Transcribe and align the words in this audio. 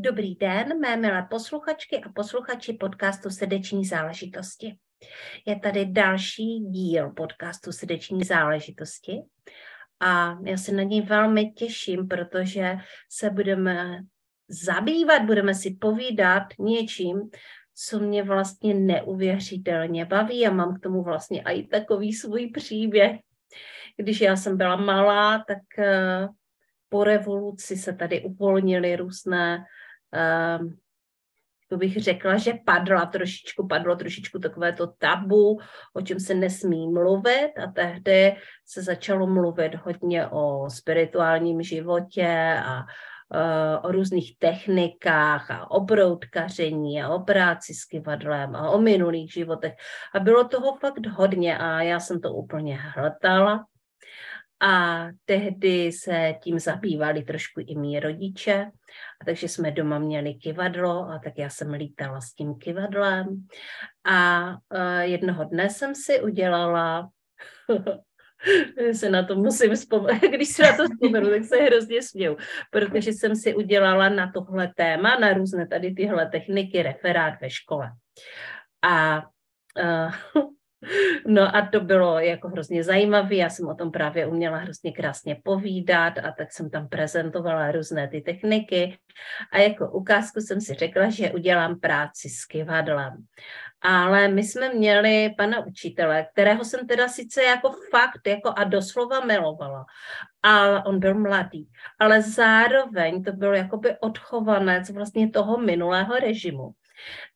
Dobrý 0.00 0.34
den, 0.34 0.80
mé 0.80 0.96
milé 0.96 1.26
posluchačky 1.30 2.00
a 2.00 2.08
posluchači 2.08 2.72
podcastu 2.72 3.30
Srdeční 3.30 3.84
záležitosti. 3.84 4.76
Je 5.46 5.60
tady 5.60 5.86
další 5.86 6.58
díl 6.58 7.10
podcastu 7.10 7.72
Srdeční 7.72 8.24
záležitosti 8.24 9.22
a 10.00 10.38
já 10.44 10.56
se 10.56 10.72
na 10.72 10.82
něj 10.82 11.02
velmi 11.02 11.50
těším, 11.50 12.08
protože 12.08 12.76
se 13.10 13.30
budeme 13.30 14.00
zabývat, 14.48 15.22
budeme 15.22 15.54
si 15.54 15.76
povídat 15.80 16.42
něčím, 16.58 17.30
co 17.74 18.00
mě 18.00 18.22
vlastně 18.22 18.74
neuvěřitelně 18.74 20.04
baví 20.04 20.46
a 20.46 20.52
mám 20.52 20.76
k 20.76 20.82
tomu 20.82 21.02
vlastně 21.02 21.42
i 21.42 21.66
takový 21.66 22.12
svůj 22.12 22.50
příběh. 22.50 23.20
Když 23.96 24.20
já 24.20 24.36
jsem 24.36 24.56
byla 24.56 24.76
malá, 24.76 25.44
tak 25.48 25.78
eh, 25.78 26.28
po 26.88 27.04
revoluci 27.04 27.76
se 27.76 27.92
tady 27.92 28.22
uvolnily 28.22 28.96
různé 28.96 29.64
um, 30.12 30.78
to 31.68 31.76
bych 31.76 32.02
řekla, 32.02 32.36
že 32.36 32.52
padla 32.66 33.06
trošičku, 33.06 33.66
padlo 33.66 33.96
trošičku 33.96 34.38
takové 34.38 34.72
to 34.72 34.86
tabu, 34.86 35.58
o 35.94 36.02
čem 36.02 36.20
se 36.20 36.34
nesmí 36.34 36.88
mluvit 36.88 37.52
a 37.64 37.72
tehdy 37.72 38.36
se 38.66 38.82
začalo 38.82 39.26
mluvit 39.26 39.74
hodně 39.74 40.28
o 40.28 40.70
spirituálním 40.70 41.62
životě 41.62 42.60
a 42.64 42.78
uh, 42.78 43.88
o 43.88 43.92
různých 43.92 44.38
technikách 44.38 45.50
a 45.50 45.70
o 45.70 45.80
broudkaření 45.80 47.02
a 47.02 47.08
o 47.08 47.20
práci 47.20 47.74
s 47.74 47.84
kivadlem 47.84 48.56
a 48.56 48.70
o 48.70 48.78
minulých 48.78 49.32
životech. 49.32 49.72
A 50.14 50.20
bylo 50.20 50.48
toho 50.48 50.76
fakt 50.76 51.06
hodně 51.06 51.58
a 51.58 51.82
já 51.82 52.00
jsem 52.00 52.20
to 52.20 52.32
úplně 52.32 52.76
hltala. 52.76 53.64
A 54.60 55.06
tehdy 55.24 55.92
se 55.92 56.34
tím 56.42 56.58
zabývali 56.58 57.22
trošku 57.22 57.60
i 57.66 57.74
mý 57.74 58.00
rodiče, 58.00 58.70
a 59.20 59.24
takže 59.24 59.48
jsme 59.48 59.70
doma 59.70 59.98
měli 59.98 60.34
kivadlo 60.34 61.10
a 61.10 61.20
tak 61.24 61.32
já 61.38 61.50
jsem 61.50 61.72
lítala 61.72 62.20
s 62.20 62.34
tím 62.34 62.54
kivadlem. 62.54 63.46
A 64.04 64.48
uh, 64.50 65.00
jednoho 65.00 65.44
dne 65.44 65.70
jsem 65.70 65.94
si 65.94 66.20
udělala 66.20 67.08
se 68.92 69.10
na 69.10 69.22
to 69.22 69.34
musím 69.34 69.74
vzpomenout, 69.74 70.22
když 70.34 70.48
se 70.48 70.62
na 70.62 70.76
to 70.76 70.84
vzpomenu, 70.84 71.30
tak 71.30 71.44
se 71.44 71.56
hrozně 71.56 72.02
směju, 72.02 72.36
protože 72.70 73.12
jsem 73.12 73.36
si 73.36 73.54
udělala 73.54 74.08
na 74.08 74.32
tohle 74.32 74.72
téma, 74.76 75.18
na 75.18 75.32
různé 75.32 75.68
tady 75.68 75.94
tyhle 75.94 76.26
techniky 76.26 76.82
referát 76.82 77.40
ve 77.40 77.50
škole. 77.50 77.90
A 78.82 79.22
uh, 79.82 80.42
No 81.26 81.56
a 81.56 81.68
to 81.72 81.80
bylo 81.80 82.18
jako 82.18 82.48
hrozně 82.48 82.84
zajímavé, 82.84 83.34
já 83.34 83.50
jsem 83.50 83.68
o 83.68 83.74
tom 83.74 83.90
právě 83.90 84.26
uměla 84.26 84.56
hrozně 84.56 84.92
krásně 84.92 85.40
povídat 85.44 86.18
a 86.18 86.32
tak 86.38 86.52
jsem 86.52 86.70
tam 86.70 86.88
prezentovala 86.88 87.72
různé 87.72 88.08
ty 88.08 88.20
techniky 88.20 88.98
a 89.52 89.58
jako 89.58 89.90
ukázku 89.90 90.40
jsem 90.40 90.60
si 90.60 90.74
řekla, 90.74 91.10
že 91.10 91.30
udělám 91.30 91.80
práci 91.80 92.28
s 92.28 92.44
kivadlem. 92.44 93.12
Ale 93.80 94.28
my 94.28 94.44
jsme 94.44 94.74
měli 94.74 95.34
pana 95.38 95.66
učitele, 95.66 96.26
kterého 96.32 96.64
jsem 96.64 96.86
teda 96.86 97.08
sice 97.08 97.42
jako 97.42 97.74
fakt 97.90 98.26
jako 98.26 98.52
a 98.56 98.64
doslova 98.64 99.24
milovala, 99.24 99.84
ale 100.42 100.84
on 100.84 101.00
byl 101.00 101.14
mladý, 101.14 101.68
ale 101.98 102.22
zároveň 102.22 103.24
to 103.24 103.32
byl 103.32 103.54
jakoby 103.54 103.96
odchovanec 104.00 104.90
vlastně 104.90 105.30
toho 105.30 105.58
minulého 105.58 106.14
režimu. 106.14 106.70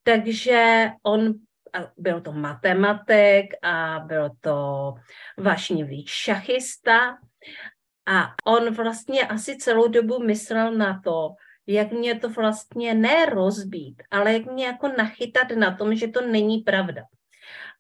Takže 0.03 0.91
on 1.03 1.35
byl 1.97 2.21
to 2.21 2.33
matematik 2.33 3.55
a 3.63 4.01
byl 4.07 4.31
to 4.41 4.95
vášnivý 5.39 6.07
šachista 6.07 7.19
a 8.07 8.35
on 8.45 8.75
vlastně 8.75 9.27
asi 9.27 9.57
celou 9.57 9.89
dobu 9.89 10.19
myslel 10.19 10.73
na 10.73 11.01
to, 11.05 11.29
jak 11.67 11.93
mě 11.93 12.19
to 12.19 12.29
vlastně 12.29 12.95
ne 12.95 13.27
rozbít, 13.27 14.03
ale 14.11 14.33
jak 14.33 14.47
mě 14.47 14.67
jako 14.67 14.89
nachytat 14.89 15.51
na 15.51 15.77
tom, 15.77 15.95
že 15.95 16.09
to 16.09 16.21
není 16.21 16.59
pravda. 16.59 17.03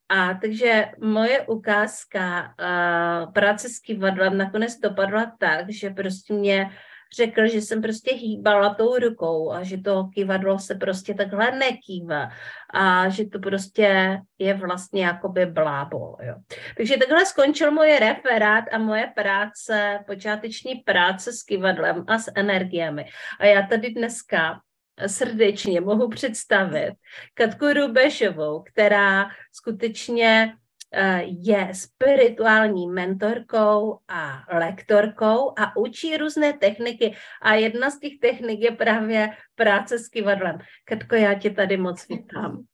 A 0.08 0.34
takže 0.34 0.86
moje 1.00 1.46
ukázka 1.46 2.54
uh, 2.60 3.32
práce 3.32 3.68
s 3.68 3.78
kivadlem 3.78 4.38
nakonec 4.38 4.78
dopadla 4.78 5.32
tak, 5.38 5.70
že 5.70 5.90
prostě 5.90 6.34
mě 6.34 6.70
řekl, 7.16 7.46
že 7.46 7.60
jsem 7.60 7.82
prostě 7.82 8.14
hýbala 8.14 8.74
tou 8.74 8.98
rukou 8.98 9.52
a 9.52 9.62
že 9.62 9.78
to 9.78 10.04
kývadlo 10.14 10.58
se 10.58 10.74
prostě 10.74 11.14
takhle 11.14 11.50
nekývá 11.50 12.28
a 12.74 13.08
že 13.08 13.26
to 13.26 13.38
prostě 13.38 14.18
je 14.38 14.54
vlastně 14.54 15.04
jakoby 15.04 15.46
blábol. 15.46 16.16
Jo. 16.22 16.34
Takže 16.76 16.96
takhle 16.96 17.26
skončil 17.26 17.70
moje 17.70 17.98
referát 17.98 18.64
a 18.72 18.78
moje 18.78 19.12
práce, 19.16 19.98
počáteční 20.06 20.74
práce 20.74 21.32
s 21.32 21.42
kývadlem 21.42 22.04
a 22.08 22.18
s 22.18 22.30
energiemi. 22.34 23.04
A 23.40 23.46
já 23.46 23.66
tady 23.66 23.90
dneska 23.90 24.60
srdečně 25.06 25.80
mohu 25.80 26.08
představit 26.08 26.94
Katku 27.34 27.72
Rubešovou, 27.72 28.62
která 28.62 29.30
skutečně 29.52 30.54
je 31.24 31.72
spirituální 31.72 32.86
mentorkou 32.86 33.98
a 34.08 34.44
lektorkou 34.58 35.52
a 35.58 35.76
učí 35.76 36.16
různé 36.16 36.52
techniky. 36.52 37.14
A 37.42 37.54
jedna 37.54 37.90
z 37.90 37.98
těch 37.98 38.12
technik 38.20 38.60
je 38.60 38.70
právě 38.70 39.30
práce 39.54 39.98
s 39.98 40.08
kivadlem. 40.08 40.58
Katko, 40.84 41.14
já 41.14 41.34
tě 41.34 41.50
tady 41.50 41.76
moc 41.76 42.08
vítám. 42.08 42.64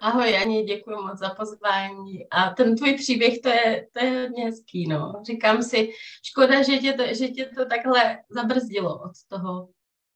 Ahoj, 0.00 0.36
Ani, 0.36 0.62
děkuji 0.62 0.96
moc 1.02 1.18
za 1.18 1.30
pozvání. 1.30 2.30
A 2.30 2.50
ten 2.50 2.76
tvůj 2.76 2.94
příběh, 2.94 3.40
to 3.42 3.48
je, 3.48 3.86
to 3.92 4.04
je 4.04 4.20
hodně 4.20 4.44
hezký, 4.44 4.88
no. 4.88 5.12
Říkám 5.26 5.62
si, 5.62 5.90
škoda, 6.24 6.62
že 6.62 6.78
tě 6.78 6.92
to, 6.92 7.02
že 7.14 7.28
tě 7.28 7.44
to 7.44 7.66
takhle 7.66 8.18
zabrzdilo 8.30 8.94
od 8.94 9.12
toho 9.28 9.68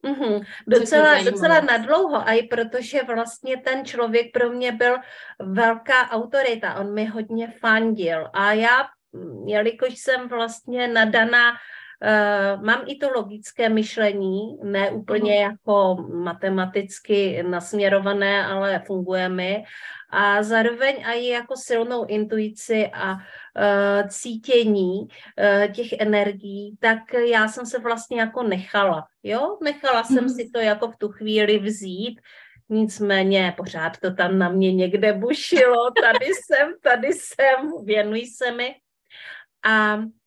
Mm-hmm. 0.04 0.46
Docela, 0.66 1.22
docela 1.22 1.60
nadlouho, 1.60 2.28
a 2.28 2.32
i 2.32 2.42
protože 2.42 3.02
vlastně 3.02 3.56
ten 3.56 3.84
člověk 3.84 4.32
pro 4.32 4.50
mě 4.50 4.72
byl 4.72 4.96
velká 5.38 6.10
autorita, 6.10 6.74
on 6.74 6.94
mi 6.94 7.04
hodně 7.04 7.52
fandil. 7.60 8.30
A 8.32 8.52
já, 8.52 8.88
jelikož 9.46 9.98
jsem 9.98 10.28
vlastně 10.28 10.88
nadaná 10.88 11.50
Uh, 11.50 11.56
mám 12.62 12.84
i 12.86 12.96
to 12.96 13.10
logické 13.10 13.68
myšlení, 13.68 14.58
ne 14.62 14.90
úplně 14.90 15.32
uh-huh. 15.32 15.42
jako 15.42 15.96
matematicky 16.12 17.42
nasměrované, 17.42 18.46
ale 18.46 18.82
funguje 18.86 19.28
mi. 19.28 19.64
A 20.10 20.42
zároveň 20.42 21.04
i 21.06 21.28
jako 21.28 21.56
silnou 21.56 22.04
intuici 22.04 22.90
a 22.92 23.12
uh, 23.12 24.08
cítění 24.08 25.00
uh, 25.00 25.72
těch 25.72 25.92
energií, 25.92 26.76
tak 26.80 26.98
já 27.12 27.48
jsem 27.48 27.66
se 27.66 27.78
vlastně 27.78 28.20
jako 28.20 28.42
nechala. 28.42 29.06
Jo, 29.22 29.58
nechala 29.64 30.04
jsem 30.04 30.24
mhm. 30.24 30.28
si 30.28 30.50
to 30.54 30.60
jako 30.60 30.90
v 30.90 30.96
tu 30.96 31.08
chvíli 31.08 31.58
vzít. 31.58 32.20
Nicméně 32.68 33.54
pořád 33.56 33.98
to 33.98 34.14
tam 34.14 34.38
na 34.38 34.48
mě 34.48 34.72
někde 34.72 35.12
bušilo, 35.12 35.90
tady 36.02 36.26
jsem, 36.26 36.72
tady 36.82 37.08
jsem, 37.12 37.84
věnuj 37.84 38.26
se 38.26 38.52
mi. 38.52 38.74
A 39.64 39.98
Eh, 39.98 40.17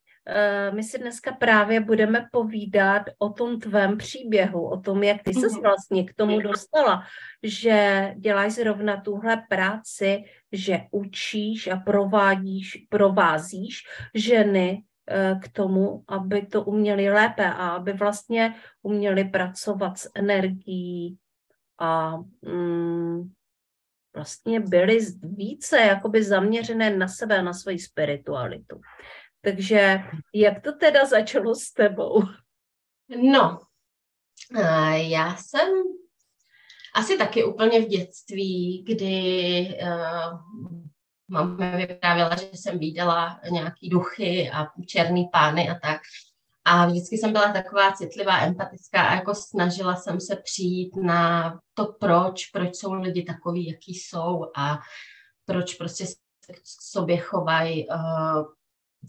my 0.71 0.83
si 0.83 0.99
dneska 0.99 1.31
právě 1.31 1.79
budeme 1.79 2.27
povídat 2.31 3.03
o 3.17 3.29
tom 3.29 3.59
tvém 3.59 3.97
příběhu, 3.97 4.69
o 4.69 4.79
tom, 4.79 5.03
jak 5.03 5.23
ty 5.23 5.33
se 5.33 5.47
mhm. 5.47 5.61
vlastně 5.61 6.03
k 6.03 6.13
tomu 6.13 6.41
dostala, 6.41 7.03
že 7.43 8.13
děláš 8.17 8.51
zrovna 8.51 9.01
tuhle 9.01 9.43
práci, 9.49 10.23
že 10.51 10.79
učíš 10.91 11.67
a 11.67 11.75
provádíš, 11.75 12.85
provázíš 12.89 13.83
ženy 14.13 14.83
eh, 15.07 15.39
k 15.43 15.49
tomu, 15.49 16.03
aby 16.07 16.45
to 16.45 16.63
uměli 16.63 17.09
lépe 17.09 17.45
a 17.45 17.69
aby 17.69 17.93
vlastně 17.93 18.55
uměli 18.81 19.25
pracovat 19.25 19.97
s 19.97 20.09
energií 20.15 21.17
a 21.79 22.17
mm, 22.41 23.31
vlastně 24.15 24.59
byly 24.59 24.99
více 25.23 25.77
jakoby 25.77 26.23
zaměřené 26.23 26.97
na 26.97 27.07
sebe, 27.07 27.41
na 27.41 27.53
svoji 27.53 27.79
spiritualitu. 27.79 28.81
Takže 29.41 29.99
jak 30.33 30.61
to 30.63 30.71
teda 30.71 31.05
začalo 31.05 31.55
s 31.55 31.73
tebou? 31.73 32.23
No, 33.31 33.59
já 34.91 35.35
jsem 35.35 35.69
asi 36.95 37.17
taky 37.17 37.43
úplně 37.43 37.81
v 37.81 37.87
dětství, 37.87 38.83
kdy 38.87 39.67
uh, 39.81 40.39
mám 41.27 41.57
vyprávěla, 41.77 42.35
že 42.35 42.49
jsem 42.53 42.79
viděla 42.79 43.39
nějaký 43.51 43.89
duchy 43.89 44.51
a 44.53 44.67
černý 44.87 45.29
pány 45.31 45.69
a 45.69 45.79
tak. 45.79 46.01
A 46.65 46.85
vždycky 46.85 47.17
jsem 47.17 47.31
byla 47.31 47.53
taková 47.53 47.91
citlivá, 47.91 48.39
empatická 48.39 49.01
a 49.01 49.15
jako 49.15 49.35
snažila 49.35 49.95
jsem 49.95 50.19
se 50.19 50.35
přijít 50.35 50.95
na 50.95 51.59
to, 51.73 51.85
proč, 51.99 52.45
proč 52.45 52.75
jsou 52.75 52.93
lidi 52.93 53.23
takový, 53.23 53.67
jaký 53.67 53.95
jsou 53.95 54.45
a 54.55 54.79
proč 55.45 55.73
prostě 55.73 56.05
se 56.05 56.53
k 56.53 56.61
sobě 56.63 57.17
chovají 57.17 57.87
uh, 57.89 58.45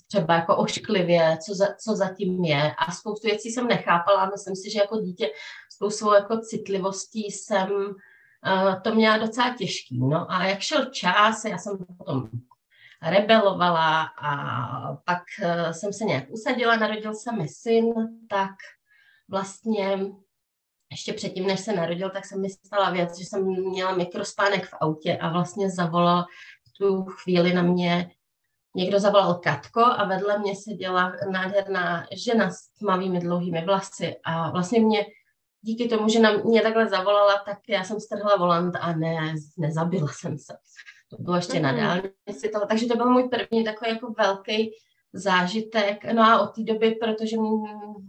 třeba 0.07 0.35
jako 0.35 0.57
ošklivě, 0.57 1.39
co, 1.47 1.55
za, 1.55 1.67
co 1.75 1.97
zatím 1.97 2.45
je. 2.45 2.75
A 2.79 2.93
spoustu 2.93 3.29
věcí 3.29 3.51
jsem 3.51 3.67
nechápala. 3.69 4.31
Myslím 4.31 4.57
si, 4.57 4.71
že 4.71 4.79
jako 4.79 5.01
dítě 5.01 5.31
s 5.73 5.79
tou 5.79 5.91
svou 5.91 6.13
jako 6.13 6.39
citlivostí 6.39 7.31
jsem 7.31 7.71
uh, 7.73 8.83
to 8.83 8.95
měla 8.95 9.19
docela 9.19 9.55
těžký. 9.57 10.01
No 10.01 10.31
a 10.31 10.45
jak 10.45 10.61
šel 10.61 10.85
čas, 10.85 11.45
já 11.45 11.59
jsem 11.59 11.79
potom 11.99 12.29
rebelovala 13.03 14.03
a 14.03 14.33
pak 15.05 15.23
uh, 15.45 15.71
jsem 15.71 15.93
se 15.93 16.05
nějak 16.05 16.31
usadila, 16.31 16.77
narodil 16.77 17.15
se 17.15 17.33
mi 17.33 17.49
syn, 17.49 17.95
tak 18.29 18.55
vlastně 19.31 19.99
ještě 20.91 21.13
předtím, 21.13 21.47
než 21.47 21.61
se 21.61 21.73
narodil, 21.73 22.11
tak 22.11 22.27
jsem 22.27 22.41
mi 22.41 22.51
stala 22.51 22.91
věc, 22.91 23.19
že 23.19 23.25
jsem 23.25 23.45
měla 23.45 23.95
mikrospánek 23.95 24.67
v 24.67 24.75
autě 24.81 25.17
a 25.17 25.33
vlastně 25.33 25.71
zavolal 25.71 26.25
tu 26.79 27.05
chvíli 27.05 27.53
na 27.53 27.63
mě 27.63 28.11
Někdo 28.75 29.01
zavolal 29.01 29.35
Katko 29.35 29.81
a 29.81 30.05
vedle 30.05 30.39
mě 30.39 30.57
seděla 30.57 31.13
nádherná 31.31 32.07
žena 32.13 32.51
s 32.51 32.69
tmavými 32.79 33.21
dlouhými 33.21 33.65
vlasy 33.65 34.17
a 34.25 34.51
vlastně 34.51 34.81
mě 34.81 35.07
díky 35.63 35.89
tomu, 35.89 36.09
že 36.09 36.21
na 36.21 36.33
mě 36.33 36.63
takhle 36.63 36.89
zavolala, 36.89 37.43
tak 37.47 37.59
já 37.69 37.85
jsem 37.85 38.01
strhla 38.01 38.37
volant 38.37 38.77
a 38.81 38.93
ne, 38.93 39.35
nezabila 39.59 40.09
jsem 40.09 40.39
se. 40.39 40.57
To 41.11 41.23
bylo 41.23 41.37
ještě 41.37 41.53
mm-hmm. 41.53 41.63
na 41.63 41.73
dálnici. 41.73 42.51
Takže 42.69 42.87
to 42.87 42.97
byl 42.97 43.11
můj 43.11 43.29
první 43.29 43.65
takový 43.65 43.91
jako 43.91 44.13
velký 44.19 44.71
zážitek. 45.13 46.13
No 46.13 46.23
a 46.23 46.41
od 46.41 46.55
té 46.55 46.63
doby, 46.63 46.91
protože 46.91 47.37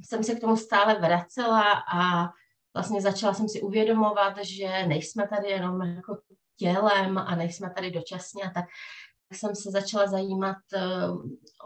jsem 0.05 0.23
se 0.23 0.35
k 0.35 0.41
tomu 0.41 0.57
stále 0.57 0.95
vracela 0.99 1.63
a 1.93 2.29
vlastně 2.73 3.01
začala 3.01 3.33
jsem 3.33 3.49
si 3.49 3.61
uvědomovat, 3.61 4.37
že 4.41 4.87
nejsme 4.87 5.27
tady 5.27 5.47
jenom 5.47 5.81
jako 5.81 6.17
tělem 6.57 7.17
a 7.17 7.35
nejsme 7.35 7.69
tady 7.69 7.91
dočasně, 7.91 8.51
tak 8.53 8.65
jsem 9.35 9.55
se 9.55 9.71
začala 9.71 10.07
zajímat 10.07 10.57
eh, 10.73 11.07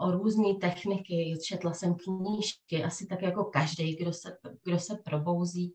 o 0.00 0.10
různé 0.10 0.54
techniky, 0.60 1.38
četla 1.46 1.74
jsem 1.74 1.94
knížky, 1.94 2.84
asi 2.84 3.06
tak 3.06 3.22
jako 3.22 3.44
každý, 3.44 3.96
kdo 3.96 4.12
se, 4.12 4.36
kdo 4.64 4.78
se 4.78 4.94
probouzí. 5.04 5.72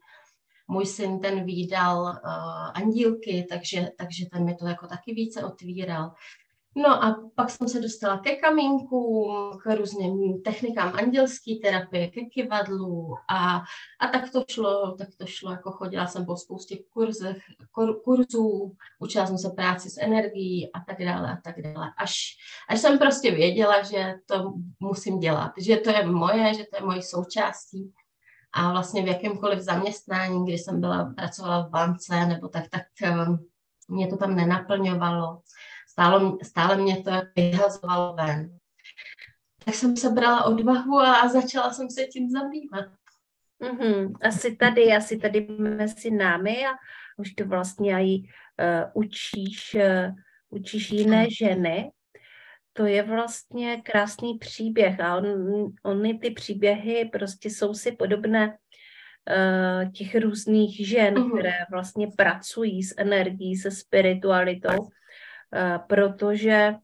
Můj 0.68 0.86
syn 0.86 1.20
ten 1.20 1.46
výdal 1.46 2.02
uh, 2.04 2.72
andílky, 2.74 3.46
takže, 3.50 3.90
takže 3.98 4.26
ten 4.32 4.46
mi 4.46 4.56
to 4.56 4.68
jako 4.68 4.88
taky 4.88 5.14
více 5.14 5.46
otvíral. 5.46 6.12
No 6.76 7.04
a 7.04 7.30
pak 7.36 7.50
jsem 7.50 7.68
se 7.68 7.82
dostala 7.82 8.18
ke 8.18 8.36
kamínkům, 8.36 9.60
k 9.64 9.76
různým 9.76 10.42
technikám 10.42 10.94
andělské 10.96 11.52
terapie, 11.64 12.08
ke 12.08 12.22
kivadlu 12.22 13.16
a, 13.30 13.62
a 14.00 14.08
tak 14.08 14.32
to 14.32 14.44
šlo, 14.52 14.96
tak 14.98 15.08
to 15.18 15.26
šlo, 15.26 15.52
jako 15.52 15.72
chodila 15.72 16.08
jsem 16.08 16.26
po 16.26 16.38
spoustě 16.38 16.78
kurzech, 16.90 17.38
kur, 17.72 18.02
kurzů, 18.02 18.76
učila 19.00 19.26
jsem 19.26 19.38
se 19.38 19.50
práci 19.50 19.90
s 19.90 19.98
energií 20.02 20.72
a 20.74 20.80
tak 20.80 21.00
dále 21.00 21.32
a 21.32 21.38
tak 21.44 21.62
dále, 21.62 21.92
až, 21.98 22.14
až 22.70 22.80
jsem 22.80 23.00
prostě 23.00 23.32
věděla, 23.32 23.84
že 23.84 24.14
to 24.26 24.54
musím 24.80 25.20
dělat, 25.20 25.52
že 25.58 25.78
to 25.78 25.90
je 25.90 26.06
moje, 26.06 26.54
že 26.54 26.64
to 26.64 26.76
je 26.76 26.86
mojí 26.86 27.02
součástí. 27.02 27.94
A 28.56 28.72
vlastně 28.72 29.04
v 29.04 29.08
jakémkoliv 29.08 29.60
zaměstnání, 29.60 30.46
kdy 30.46 30.58
jsem 30.58 30.82
byla, 30.82 31.14
pracovala 31.18 31.68
v 31.68 31.70
bance 31.70 32.26
nebo 32.26 32.48
tak, 32.48 32.70
tak 32.70 32.84
eh, 33.04 33.26
mě 33.90 34.08
to 34.08 34.18
tam 34.18 34.36
nenaplňovalo 34.36 35.42
stále, 35.94 36.32
stále 36.44 36.78
mě 36.78 37.04
to 37.04 37.12
vyhazovalo 37.36 38.14
ven. 38.14 38.58
Tak 39.66 39.76
jsem 39.76 39.98
se 39.98 40.10
brala 40.10 40.44
odvahu 40.44 41.00
a 41.00 41.28
začala 41.28 41.74
jsem 41.74 41.90
se 41.90 42.04
tím 42.04 42.30
zabývat. 42.30 42.86
Mm-hmm. 43.62 44.14
Asi 44.22 44.56
tady, 44.56 44.92
asi 44.92 45.18
tady 45.18 45.48
mezi 45.60 46.12
námi 46.12 46.66
a 46.68 46.72
už 47.18 47.34
to 47.34 47.46
vlastně 47.46 47.94
i 47.94 48.22
uh, 48.22 49.04
učíš, 49.04 49.76
uh, 49.76 50.16
učíš 50.50 50.92
jiné 50.92 51.28
ženy. 51.30 51.92
To 52.74 52.86
je 52.86 53.04
vlastně 53.04 53.82
krásný 53.82 54.38
příběh 54.38 55.00
a 55.00 55.18
on, 55.18 55.26
ony 55.84 56.20
ty 56.20 56.32
příběhy 56.32 57.10
prostě 57.12 57.50
jsou 57.50 57.74
si 57.74 57.92
podobné 57.92 58.48
uh, 58.48 59.92
těch 59.92 60.16
různých 60.16 60.88
žen, 60.88 61.16
mm-hmm. 61.16 61.34
které 61.34 61.58
vlastně 61.72 62.08
pracují 62.18 62.84
s 62.84 62.94
energií, 62.98 63.56
se 63.56 63.72
spiritualitou 63.72 64.90
protože, 65.88 66.76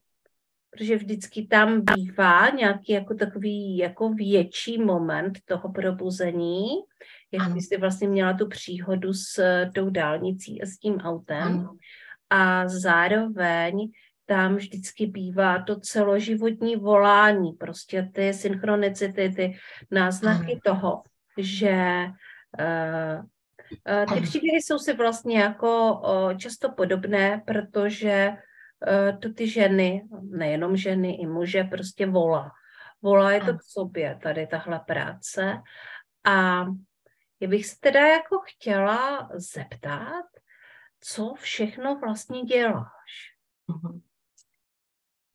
protože 0.69 0.95
vždycky 0.95 1.47
tam 1.47 1.81
bývá 1.81 2.49
nějaký 2.49 2.93
jako 2.93 3.15
takový 3.15 3.77
jako 3.77 4.09
větší 4.09 4.77
moment 4.77 5.37
toho 5.45 5.69
probuzení, 5.69 6.67
jak 7.31 7.43
ano. 7.43 7.55
jsi 7.55 7.77
vlastně 7.77 8.07
měla 8.07 8.33
tu 8.33 8.47
příhodu 8.47 9.13
s 9.13 9.39
eh, 9.39 9.71
tou 9.75 9.89
dálnicí 9.89 10.61
a 10.61 10.65
s 10.65 10.77
tím 10.77 10.97
autem. 10.97 11.43
Ano. 11.43 11.77
A 12.29 12.67
zároveň 12.67 13.91
tam 14.25 14.55
vždycky 14.55 15.05
bývá 15.05 15.63
to 15.63 15.79
celoživotní 15.79 16.75
volání, 16.75 17.53
prostě 17.53 18.09
ty 18.13 18.33
synchronicity, 18.33 19.33
ty 19.35 19.57
náznaky 19.91 20.51
ano. 20.51 20.61
toho, 20.63 21.03
že 21.37 22.05
uh, 22.59 23.25
uh, 24.05 24.15
ty 24.15 24.21
příběhy 24.21 24.61
jsou 24.61 24.77
si 24.77 24.93
vlastně 24.93 25.39
jako 25.39 25.93
uh, 25.93 26.37
často 26.37 26.71
podobné, 26.71 27.41
protože 27.45 28.31
Eh, 28.31 28.48
to 29.21 29.33
ty 29.33 29.47
ženy, 29.47 30.07
nejenom 30.21 30.77
ženy, 30.77 31.15
i 31.15 31.27
muže 31.27 31.63
prostě 31.63 32.05
volá. 32.05 32.51
Volá 33.01 33.31
je 33.31 33.41
to 33.41 33.53
k 33.53 33.63
sobě, 33.63 34.19
tady 34.23 34.47
tahle 34.47 34.79
práce. 34.79 35.61
A 36.25 36.65
já 37.39 37.47
bych 37.47 37.65
se 37.65 37.75
teda 37.79 38.07
jako 38.07 38.39
chtěla 38.45 39.29
zeptat, 39.33 40.25
co 41.01 41.33
všechno 41.33 41.99
vlastně 41.99 42.41
děláš. 42.41 43.33
Mhm. 43.67 44.01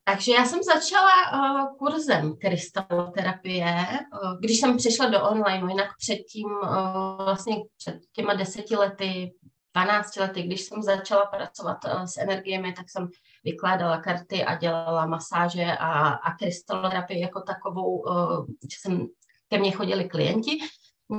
Takže 0.04 0.32
já 0.32 0.44
jsem 0.44 0.62
začala 0.62 1.10
uh, 1.32 1.76
kurzem 1.76 2.36
krystaloterapie, 2.36 3.74
uh, 4.12 4.38
když 4.40 4.60
jsem 4.60 4.76
přišla 4.76 5.08
do 5.08 5.30
online, 5.30 5.72
jinak 5.72 5.96
předtím, 5.98 6.46
uh, 6.46 7.24
vlastně 7.24 7.56
před 7.76 7.96
těma 8.12 8.34
deseti 8.34 8.76
lety 8.76 9.34
12 9.74 10.16
lety, 10.16 10.42
když 10.42 10.60
jsem 10.60 10.82
začala 10.82 11.26
pracovat 11.26 11.78
uh, 11.84 12.04
s 12.04 12.16
energiemi, 12.18 12.72
tak 12.72 12.90
jsem 12.90 13.08
vykládala 13.44 13.98
karty 13.98 14.44
a 14.44 14.56
dělala 14.56 15.06
masáže 15.06 15.64
a, 15.64 16.08
a 16.08 16.34
krystaloterapii 16.36 17.20
jako 17.20 17.40
takovou, 17.40 17.98
uh, 17.98 18.46
že 18.46 18.76
jsem 18.80 19.06
ke 19.48 19.58
mně 19.58 19.70
chodili 19.70 20.04
klienti. 20.04 20.58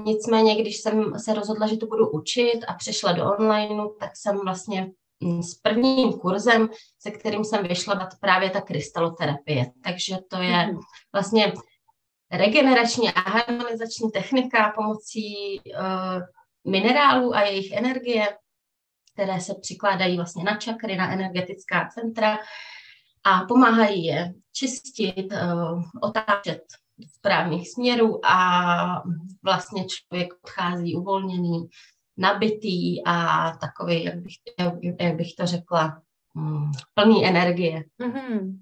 Nicméně, 0.06 0.62
když 0.62 0.78
jsem 0.78 1.20
se 1.20 1.34
rozhodla, 1.34 1.68
že 1.68 1.78
to 1.78 1.86
budu 1.86 2.10
učit 2.10 2.60
a 2.68 2.74
přešla 2.74 3.12
do 3.12 3.32
onlineu, 3.32 3.90
tak 4.00 4.12
jsem 4.16 4.38
vlastně 4.38 4.92
mm, 5.20 5.44
s 5.44 5.56
prvním 5.56 6.14
kurzem, 6.14 6.70
se 7.00 7.12
kterým 7.12 7.44
jsem 7.44 7.68
vyšla, 7.68 8.10
právě 8.22 8.50
ta 8.50 8.62
krystaloterapie. 8.62 9.72
Takže 9.84 10.18
to 10.30 10.42
je 10.42 10.68
mhm. 10.68 10.80
vlastně 11.14 11.54
regenerační 12.32 13.10
a 13.12 13.20
harmonizační 13.20 14.12
technika 14.12 14.74
pomocí 14.76 15.62
uh, 15.66 16.22
minerálů 16.72 17.36
a 17.36 17.42
jejich 17.42 17.72
energie, 17.72 18.38
které 19.16 19.42
se 19.42 19.54
přikládají 19.62 20.16
vlastně 20.16 20.44
na 20.44 20.56
čakry, 20.56 20.96
na 20.96 21.12
energetická 21.12 21.90
centra 21.94 22.38
a 23.24 23.46
pomáhají 23.48 24.06
je 24.06 24.34
čistit, 24.54 25.28
eh, 25.32 25.48
otáčet 26.02 26.62
správných 27.16 27.70
směrů 27.70 28.26
a 28.26 29.04
vlastně 29.44 29.86
člověk 29.86 30.34
odchází 30.44 30.96
uvolněný, 30.96 31.68
nabitý 32.18 33.06
a 33.06 33.52
takový, 33.58 34.04
jak 34.04 34.16
bych, 34.16 34.34
jak 35.00 35.16
bych 35.16 35.36
to 35.38 35.46
řekla, 35.46 36.02
mm, 36.34 36.72
plný 36.94 37.26
energie. 37.26 37.84
Mm-hmm. 38.02 38.60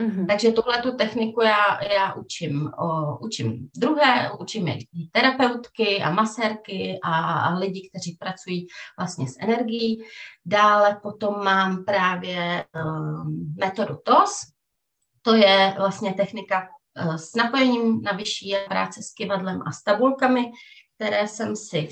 Mm-hmm. 0.00 0.26
Takže 0.26 0.52
tuhle 0.52 0.82
tu 0.82 0.96
techniku 0.96 1.42
já, 1.42 1.84
já 1.84 2.14
učím, 2.14 2.70
o, 2.78 3.18
učím 3.18 3.70
druhé, 3.76 4.30
učím 4.40 4.68
i 4.68 4.78
terapeutky 5.12 6.02
a 6.02 6.10
masérky 6.10 6.98
a, 7.02 7.32
a 7.32 7.54
lidi, 7.54 7.88
kteří 7.88 8.12
pracují 8.12 8.66
vlastně 8.98 9.28
s 9.28 9.36
energií. 9.40 10.04
Dále 10.44 11.00
potom 11.02 11.44
mám 11.44 11.84
právě 11.84 12.64
um, 12.84 13.54
metodu 13.58 13.96
TOS, 14.04 14.40
to 15.22 15.34
je 15.34 15.74
vlastně 15.78 16.14
technika 16.14 16.68
uh, 17.04 17.16
s 17.16 17.34
napojením 17.34 18.02
na 18.02 18.12
vyšší 18.12 18.54
práce 18.68 19.02
s 19.02 19.14
kivadlem 19.14 19.62
a 19.66 19.72
s 19.72 19.82
tabulkami, 19.82 20.50
které 20.94 21.28
jsem 21.28 21.56
si 21.56 21.88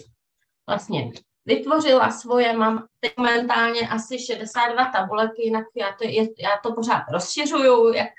vlastně 0.69 1.11
vytvořila 1.47 2.11
svoje, 2.11 2.53
mám 2.53 2.87
teď 3.01 3.13
momentálně 3.17 3.89
asi 3.89 4.19
62 4.19 4.85
tabulek, 4.85 5.31
jinak 5.39 5.65
já 5.77 5.87
to, 5.99 6.05
je, 6.05 6.23
já 6.23 6.51
to 6.63 6.73
pořád 6.73 7.03
rozšiřuju, 7.13 7.93
jak, 7.93 8.13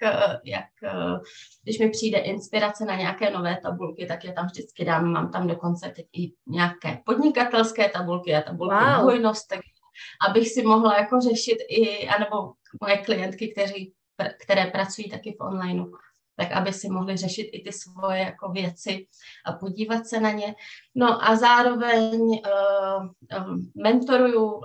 jak 0.43 0.65
když 1.63 1.79
mi 1.79 1.89
přijde 1.89 2.17
inspirace 2.17 2.85
na 2.85 2.95
nějaké 2.95 3.31
nové 3.31 3.57
tabulky, 3.63 4.05
tak 4.05 4.23
je 4.23 4.33
tam 4.33 4.45
vždycky 4.45 4.85
dám, 4.85 5.11
mám 5.11 5.31
tam 5.31 5.47
dokonce 5.47 5.93
teď 5.95 6.05
i 6.13 6.31
nějaké 6.47 7.01
podnikatelské 7.05 7.89
tabulky 7.89 8.35
a 8.35 8.41
tabulky 8.41 8.75
wow. 8.75 9.03
hojnost, 9.03 9.47
tak 9.47 9.59
abych 10.29 10.49
si 10.49 10.63
mohla 10.63 10.97
jako 10.97 11.21
řešit 11.21 11.57
i, 11.69 12.07
anebo 12.07 12.51
moje 12.81 12.97
klientky, 12.97 13.47
kteří, 13.51 13.93
které 14.43 14.65
pracují 14.65 15.09
taky 15.09 15.35
v 15.39 15.43
onlineu, 15.43 15.91
tak 16.35 16.51
aby 16.51 16.73
si 16.73 16.89
mohli 16.89 17.17
řešit 17.17 17.43
i 17.43 17.63
ty 17.63 17.71
svoje 17.71 18.19
jako 18.19 18.51
věci 18.51 19.07
a 19.45 19.53
podívat 19.53 20.07
se 20.07 20.19
na 20.19 20.31
ně. 20.31 20.55
No 20.95 21.23
a 21.23 21.35
zároveň 21.35 22.21
uh, 22.21 23.57
mentoruju 23.83 24.45
uh, 24.45 24.61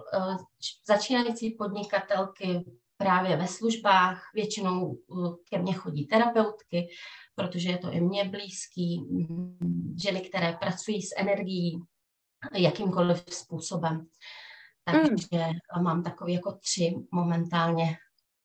začínající 0.86 1.50
podnikatelky 1.50 2.64
právě 2.96 3.36
ve 3.36 3.46
službách. 3.46 4.22
Většinou 4.34 4.86
uh, 4.86 5.34
ke 5.50 5.58
mně 5.58 5.72
chodí 5.72 6.06
terapeutky, 6.06 6.88
protože 7.34 7.70
je 7.70 7.78
to 7.78 7.90
i 7.90 8.00
mně 8.00 8.24
blízký, 8.24 9.00
ženy, 10.02 10.20
které 10.20 10.52
pracují 10.60 11.02
s 11.02 11.14
energií 11.16 11.82
jakýmkoliv 12.54 13.24
způsobem. 13.30 14.06
Takže 14.84 15.46
mm. 15.76 15.84
mám 15.84 16.02
takový 16.02 16.32
jako 16.32 16.52
tři 16.52 16.94
momentálně 17.10 17.96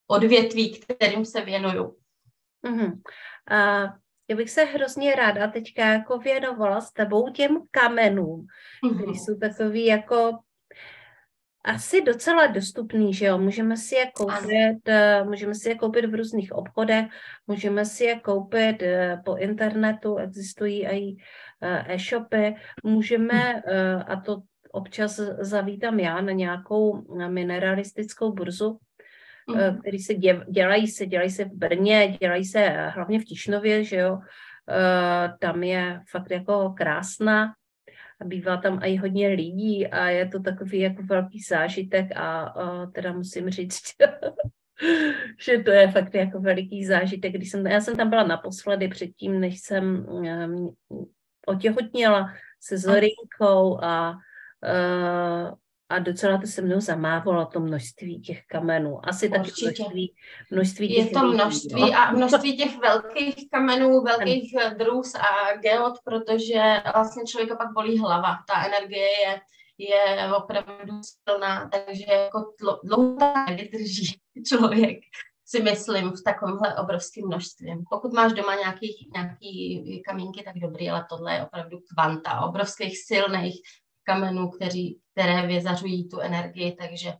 odvětví, 0.06 0.78
kterým 0.78 1.24
se 1.24 1.44
věnuju. 1.44 1.96
Mm-hmm. 2.66 3.00
A 3.50 3.82
já 4.28 4.36
bych 4.36 4.50
se 4.50 4.64
hrozně 4.64 5.14
ráda 5.14 5.46
teďka 5.46 5.86
jako 5.86 6.18
věnovala 6.18 6.80
s 6.80 6.92
tebou 6.92 7.32
těm 7.32 7.58
kamenům, 7.70 8.46
mm-hmm. 8.84 8.96
které 8.96 9.12
jsou 9.12 9.38
takový 9.38 9.86
jako 9.86 10.38
asi 11.66 12.02
docela 12.02 12.46
dostupný, 12.46 13.14
že 13.14 13.26
jo? 13.26 13.38
Můžeme 13.38 13.76
si 13.76 13.94
je 13.94 14.06
koupit. 14.14 14.88
Eh, 14.88 15.24
můžeme 15.24 15.54
si 15.54 15.68
je 15.68 15.74
koupit 15.74 16.04
v 16.04 16.14
různých 16.14 16.52
obchodech, 16.52 17.06
můžeme 17.46 17.84
si 17.84 18.04
je 18.04 18.20
koupit 18.20 18.82
eh, 18.82 19.22
po 19.24 19.36
internetu, 19.36 20.16
existují 20.16 20.86
i 20.86 21.16
eh, 21.62 21.94
e-shopy, 21.94 22.54
můžeme, 22.84 23.54
hm. 23.54 24.02
a 24.06 24.20
to 24.20 24.42
občas 24.72 25.20
zavítám 25.38 26.00
já 26.00 26.20
na 26.20 26.32
nějakou 26.32 27.04
mineralistickou 27.28 28.32
burzu, 28.32 28.78
mm. 29.46 29.78
který 29.80 29.98
se 29.98 30.14
dělají 30.48 30.88
se, 30.88 31.06
dělají 31.06 31.30
se 31.30 31.44
v 31.44 31.52
Brně, 31.52 32.16
dělají 32.20 32.44
se 32.44 32.68
hlavně 32.68 33.20
v 33.20 33.24
Tišnově, 33.24 33.84
že 33.84 33.96
jo, 33.96 34.18
tam 35.38 35.62
je 35.62 36.00
fakt 36.10 36.30
jako 36.30 36.74
krásná 36.76 37.52
a 38.20 38.24
bývá 38.24 38.56
tam 38.56 38.80
i 38.82 38.96
hodně 38.96 39.28
lidí 39.28 39.86
a 39.86 40.06
je 40.06 40.28
to 40.28 40.40
takový 40.40 40.80
jako 40.80 41.02
velký 41.02 41.40
zážitek 41.40 42.06
a, 42.16 42.42
a 42.42 42.86
teda 42.86 43.12
musím 43.12 43.50
říct, 43.50 43.82
že 45.40 45.58
to 45.58 45.70
je 45.70 45.92
fakt 45.92 46.14
jako 46.14 46.40
veliký 46.40 46.86
zážitek. 46.86 47.32
Když 47.32 47.50
jsem, 47.50 47.66
já 47.66 47.80
jsem 47.80 47.96
tam 47.96 48.10
byla 48.10 48.26
naposledy 48.26 48.88
předtím, 48.88 49.40
než 49.40 49.60
jsem 49.60 50.06
um, 50.08 50.74
otěhotněla 51.46 52.32
se 52.60 52.78
Zorinkou 52.78 53.84
a 53.84 54.10
uh, 54.12 55.54
a 55.88 55.98
docela 55.98 56.38
to 56.38 56.46
se 56.46 56.62
mnou 56.62 56.80
zamávalo 56.80 57.46
to 57.46 57.60
množství 57.60 58.20
těch 58.20 58.46
kamenů. 58.46 59.08
Asi 59.08 59.28
taky 59.28 59.50
množství, 59.62 60.14
množství 60.50 60.88
těch 60.88 61.04
Je 61.04 61.10
to 61.10 61.26
množství 61.26 61.82
lidí, 61.82 61.92
no. 61.92 61.98
a 61.98 62.12
množství 62.12 62.56
těch 62.56 62.78
velkých 62.78 63.50
kamenů, 63.50 64.02
velkých 64.02 64.54
drus 64.78 65.14
a 65.14 65.56
geot, 65.56 65.94
protože 66.04 66.82
vlastně 66.94 67.24
člověka 67.26 67.56
pak 67.56 67.72
bolí 67.72 67.98
hlava. 67.98 68.36
Ta 68.48 68.66
energie 68.66 69.06
je, 69.06 69.40
je 69.78 70.34
opravdu 70.36 71.00
silná, 71.28 71.68
takže 71.68 72.04
jako 72.12 72.52
dlouho 72.84 73.18
vydrží 73.48 74.20
člověk 74.48 74.98
si 75.48 75.62
myslím, 75.62 76.10
v 76.10 76.22
takovémhle 76.24 76.74
obrovském 76.74 77.26
množství. 77.26 77.84
Pokud 77.90 78.12
máš 78.12 78.32
doma 78.32 78.54
nějaký, 78.54 79.10
nějaký 79.14 80.02
kamínky, 80.06 80.42
tak 80.42 80.54
dobrý, 80.54 80.90
ale 80.90 81.06
tohle 81.08 81.34
je 81.34 81.44
opravdu 81.44 81.78
kvanta 81.94 82.40
obrovských 82.40 82.98
silných 83.06 83.60
kamenů, 84.06 84.48
kteří, 84.48 85.00
které 85.12 85.46
vyzařují 85.46 86.08
tu 86.08 86.20
energii, 86.20 86.76
takže 86.80 87.12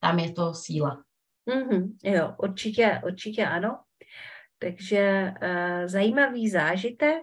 tam 0.00 0.18
je 0.18 0.32
to 0.32 0.54
síla. 0.54 1.02
Mm-hmm, 1.50 1.92
jo, 2.02 2.34
určitě, 2.38 3.00
určitě 3.06 3.46
ano. 3.46 3.78
Takže 4.58 5.32
uh, 5.42 5.86
zajímavý 5.86 6.48
zážitek. 6.48 7.22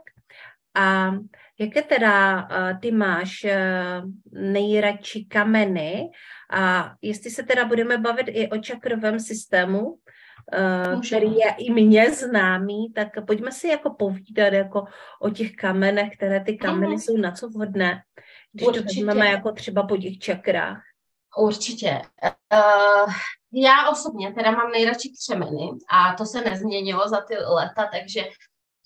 A 0.76 1.12
jaké 1.60 1.82
teda 1.82 2.42
uh, 2.42 2.80
ty 2.80 2.92
máš 2.92 3.44
uh, 3.44 4.10
nejradši 4.32 5.26
kameny? 5.26 6.10
A 6.54 6.94
jestli 7.02 7.30
se 7.30 7.44
teda 7.44 7.66
budeme 7.66 7.98
bavit 7.98 8.28
i 8.30 8.50
o 8.50 8.58
čakrovém 8.58 9.20
systému, 9.20 9.82
uh, 9.82 11.02
který 11.08 11.36
je 11.36 11.56
i 11.58 11.72
mně 11.72 12.12
známý, 12.12 12.94
tak 12.96 13.08
pojďme 13.28 13.52
si 13.52 13.68
jako 13.68 13.94
povídat 13.94 14.54
jako 14.54 14.86
o 15.22 15.30
těch 15.30 15.52
kamenech, 15.52 16.14
které 16.18 16.40
ty 16.40 16.58
kameny 16.58 16.96
mm-hmm. 16.96 17.00
jsou 17.00 17.18
na 17.18 17.32
co 17.32 17.50
vhodné. 17.50 18.02
Když 18.54 18.68
Určitě. 18.68 18.84
to 18.84 18.94
vezmeme 18.96 19.28
jako 19.28 19.52
třeba 19.52 19.84
po 19.84 19.98
těch 19.98 20.20
čakrách. 20.20 20.84
Určitě. 21.38 22.02
Uh, 22.54 23.14
já 23.54 23.90
osobně 23.90 24.34
teda 24.34 24.52
mám 24.52 24.72
nejradši 24.72 25.10
křemeny 25.10 25.70
a 25.90 26.16
to 26.16 26.26
se 26.26 26.42
nezměnilo 26.42 27.10
za 27.10 27.22
ty 27.22 27.36
leta, 27.38 27.90
takže 27.92 28.24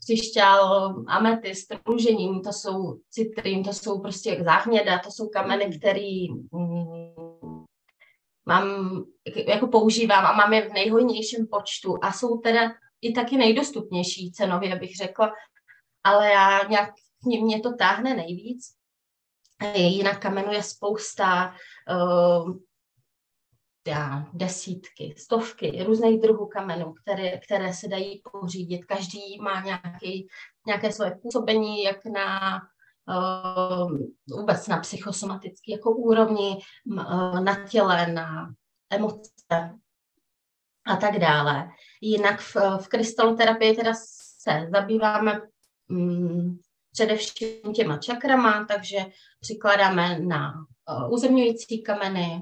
křišťál, 0.03 0.93
ametist, 1.07 1.73
růžením, 1.85 2.41
to 2.41 2.53
jsou 2.53 2.99
citrin, 3.09 3.63
to 3.63 3.73
jsou 3.73 4.01
prostě 4.01 4.43
záhněda, 4.43 4.99
to 4.99 5.11
jsou 5.11 5.29
kameny, 5.29 5.65
mm. 5.65 5.79
který 5.79 6.31
mm, 6.31 7.65
mám, 8.45 8.65
jako 9.47 9.67
používám 9.67 10.25
a 10.25 10.35
mám 10.35 10.53
je 10.53 10.69
v 10.69 10.73
nejhojnějším 10.73 11.47
počtu 11.47 11.97
a 12.01 12.11
jsou 12.11 12.37
teda 12.37 12.71
i 13.01 13.13
taky 13.13 13.37
nejdostupnější 13.37 14.31
cenově, 14.31 14.75
bych 14.75 14.95
řekla, 14.95 15.33
ale 16.03 16.31
já 16.31 16.67
nějak 16.69 16.93
k 17.23 17.25
ním 17.25 17.45
mě 17.45 17.59
to 17.59 17.73
táhne 17.73 18.13
nejvíc. 18.13 18.75
Jinak 19.75 20.21
kamenů 20.21 20.51
je 20.51 20.63
spousta, 20.63 21.55
uh, 21.91 22.57
já, 23.87 24.25
desítky, 24.33 25.15
stovky 25.17 25.83
různých 25.83 26.21
druhů 26.21 26.47
kamenů, 26.47 26.93
které, 26.93 27.37
které 27.37 27.73
se 27.73 27.87
dají 27.87 28.21
pořídit. 28.31 28.85
Každý 28.85 29.39
má 29.41 29.61
nějaký, 29.61 30.27
nějaké 30.67 30.91
svoje 30.91 31.19
působení, 31.21 31.83
jak 31.83 32.05
na 32.05 32.61
uh, 33.07 33.97
vůbec 34.29 34.67
na 34.67 34.77
psychosomatický 34.77 35.71
jako 35.71 35.91
úrovni, 35.91 36.57
uh, 36.85 37.39
na 37.39 37.67
těle, 37.67 38.07
na 38.07 38.53
emoce 38.89 39.29
a 40.85 40.95
tak 40.95 41.19
dále. 41.19 41.69
Jinak 42.01 42.41
v, 42.41 42.55
v 42.55 42.87
krystaloterapii 42.87 43.75
teda 43.75 43.93
se 44.41 44.67
zabýváme 44.71 45.41
um, 45.89 46.59
především 46.95 47.73
těma 47.75 47.97
čakrama, 47.97 48.65
takže 48.65 48.97
přikládáme 49.39 50.19
na 50.19 50.53
uh, 50.89 51.13
uzemňující 51.13 51.83
kameny, 51.83 52.41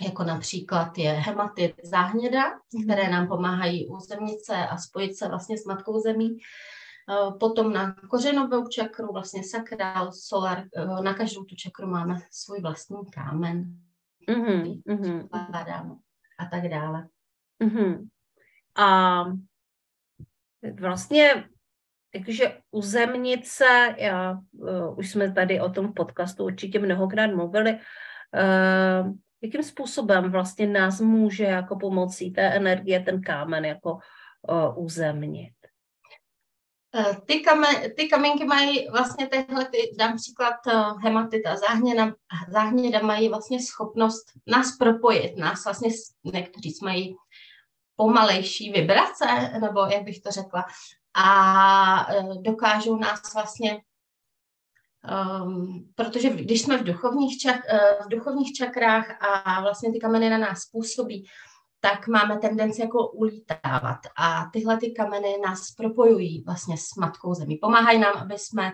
jako 0.00 0.24
například 0.24 0.98
je 0.98 1.12
hematit 1.12 1.74
záhněda, 1.82 2.42
které 2.84 3.10
nám 3.10 3.28
pomáhají 3.28 3.88
uzemnit 3.88 4.44
se 4.44 4.56
a 4.56 4.76
spojit 4.76 5.16
se 5.16 5.28
vlastně 5.28 5.58
s 5.58 5.64
matkou 5.64 6.00
zemí. 6.00 6.30
Uh, 6.30 7.38
potom 7.38 7.72
na 7.72 7.94
kořenovou 8.10 8.68
čakru, 8.68 9.12
vlastně 9.12 9.44
sakrál, 9.44 10.12
solar, 10.12 10.64
uh, 10.76 11.02
na 11.02 11.14
každou 11.14 11.44
tu 11.44 11.54
čakru 11.54 11.86
máme 11.86 12.16
svůj 12.30 12.60
vlastní 12.60 13.10
kámen, 13.10 13.64
mm-hmm, 14.28 14.82
mm-hmm. 14.82 15.28
a 16.38 16.46
tak 16.50 16.68
dále. 16.68 17.08
Mm-hmm. 17.64 18.08
A 18.76 19.24
vlastně 20.80 21.48
jakože 22.14 22.58
uzemnit 22.70 23.46
se, 23.46 23.94
já, 23.98 24.38
uh, 24.52 24.98
už 24.98 25.10
jsme 25.10 25.32
tady 25.32 25.60
o 25.60 25.70
tom 25.70 25.92
podcastu 25.94 26.44
určitě 26.44 26.78
mnohokrát 26.78 27.26
mluvili, 27.26 27.72
uh, 27.72 29.12
jakým 29.42 29.62
způsobem 29.62 30.30
vlastně 30.30 30.66
nás 30.66 31.00
může 31.00 31.44
jako 31.44 31.76
pomocí 31.76 32.30
té 32.30 32.42
energie 32.42 33.00
ten 33.00 33.22
kámen 33.22 33.64
jako 33.64 33.92
uh, 33.92 34.84
uzemnit? 34.84 35.52
Ty, 37.26 37.40
kame, 37.40 37.88
ty 37.96 38.08
kamínky 38.08 38.44
mají 38.44 38.88
vlastně 38.88 39.26
tyhle, 39.26 39.64
ty, 39.64 39.78
dám 39.98 40.16
příklad 40.16 40.54
hematita, 41.02 41.56
záhněda, 41.56 42.14
záhněda 42.48 43.02
mají 43.02 43.28
vlastně 43.28 43.60
schopnost 43.62 44.24
nás 44.46 44.76
propojit, 44.76 45.36
nás 45.36 45.64
vlastně, 45.64 45.90
někteří 46.24 46.74
mají 46.82 47.16
pomalejší 47.96 48.72
vibrace, 48.72 49.24
nebo 49.60 49.80
jak 49.80 50.02
bych 50.02 50.20
to 50.20 50.30
řekla, 50.30 50.64
a 51.14 52.06
e, 52.12 52.22
dokážou 52.40 52.96
nás 52.96 53.34
vlastně, 53.34 53.82
um, 55.42 55.92
protože 55.94 56.30
když 56.30 56.62
jsme 56.62 56.78
v 56.78 56.84
duchovních, 56.84 57.38
čak, 57.38 57.60
e, 57.68 57.78
v 58.04 58.08
duchovních 58.08 58.52
čakrách 58.52 59.22
a 59.22 59.60
vlastně 59.60 59.92
ty 59.92 59.98
kameny 59.98 60.30
na 60.30 60.38
nás 60.38 60.66
působí, 60.66 61.24
tak 61.80 62.08
máme 62.08 62.38
tendenci 62.38 62.80
jako 62.80 63.10
ulítávat 63.10 63.98
a 64.16 64.50
tyhle 64.52 64.76
ty 64.76 64.92
kameny 64.92 65.38
nás 65.44 65.70
propojují 65.76 66.42
vlastně 66.46 66.76
s 66.78 66.96
matkou 66.96 67.34
zemí. 67.34 67.56
Pomáhají 67.56 67.98
nám, 67.98 68.16
aby 68.16 68.38
jsme 68.38 68.72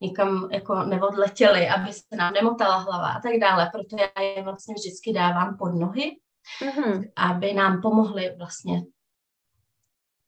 nikam 0.00 0.48
jako 0.52 0.82
neodletěli, 0.82 1.68
aby 1.68 1.92
se 1.92 2.16
nám 2.16 2.32
nemotala 2.32 2.76
hlava 2.76 3.08
a 3.08 3.20
tak 3.20 3.32
dále. 3.40 3.70
Proto 3.72 3.96
já 3.96 4.22
je 4.22 4.42
vlastně 4.42 4.74
vždycky 4.74 5.12
dávám 5.12 5.56
pod 5.56 5.68
nohy, 5.68 6.16
mm-hmm. 6.62 7.10
aby 7.16 7.52
nám 7.52 7.82
pomohly 7.82 8.34
vlastně 8.38 8.82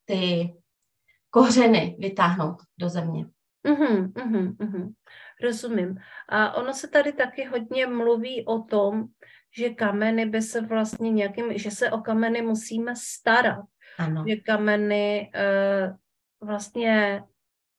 ty 0.04 0.54
kořeny 1.30 1.96
vytáhnout 1.98 2.56
do 2.78 2.88
země. 2.88 3.26
Uhum, 3.62 4.12
uhum, 4.24 4.56
uhum. 4.60 4.94
Rozumím. 5.42 5.96
A 6.28 6.52
ono 6.52 6.74
se 6.74 6.88
tady 6.88 7.12
taky 7.12 7.44
hodně 7.44 7.86
mluví 7.86 8.44
o 8.46 8.58
tom, 8.62 9.04
že 9.56 9.70
kameny 9.70 10.26
by 10.26 10.42
se 10.42 10.60
vlastně 10.60 11.10
nějakým, 11.10 11.58
že 11.58 11.70
se 11.70 11.90
o 11.90 11.98
kameny 11.98 12.42
musíme 12.42 12.94
starat. 12.96 13.64
Ano. 13.98 14.24
Že 14.28 14.36
kameny 14.36 15.32
uh, 15.34 15.96
vlastně 16.48 17.22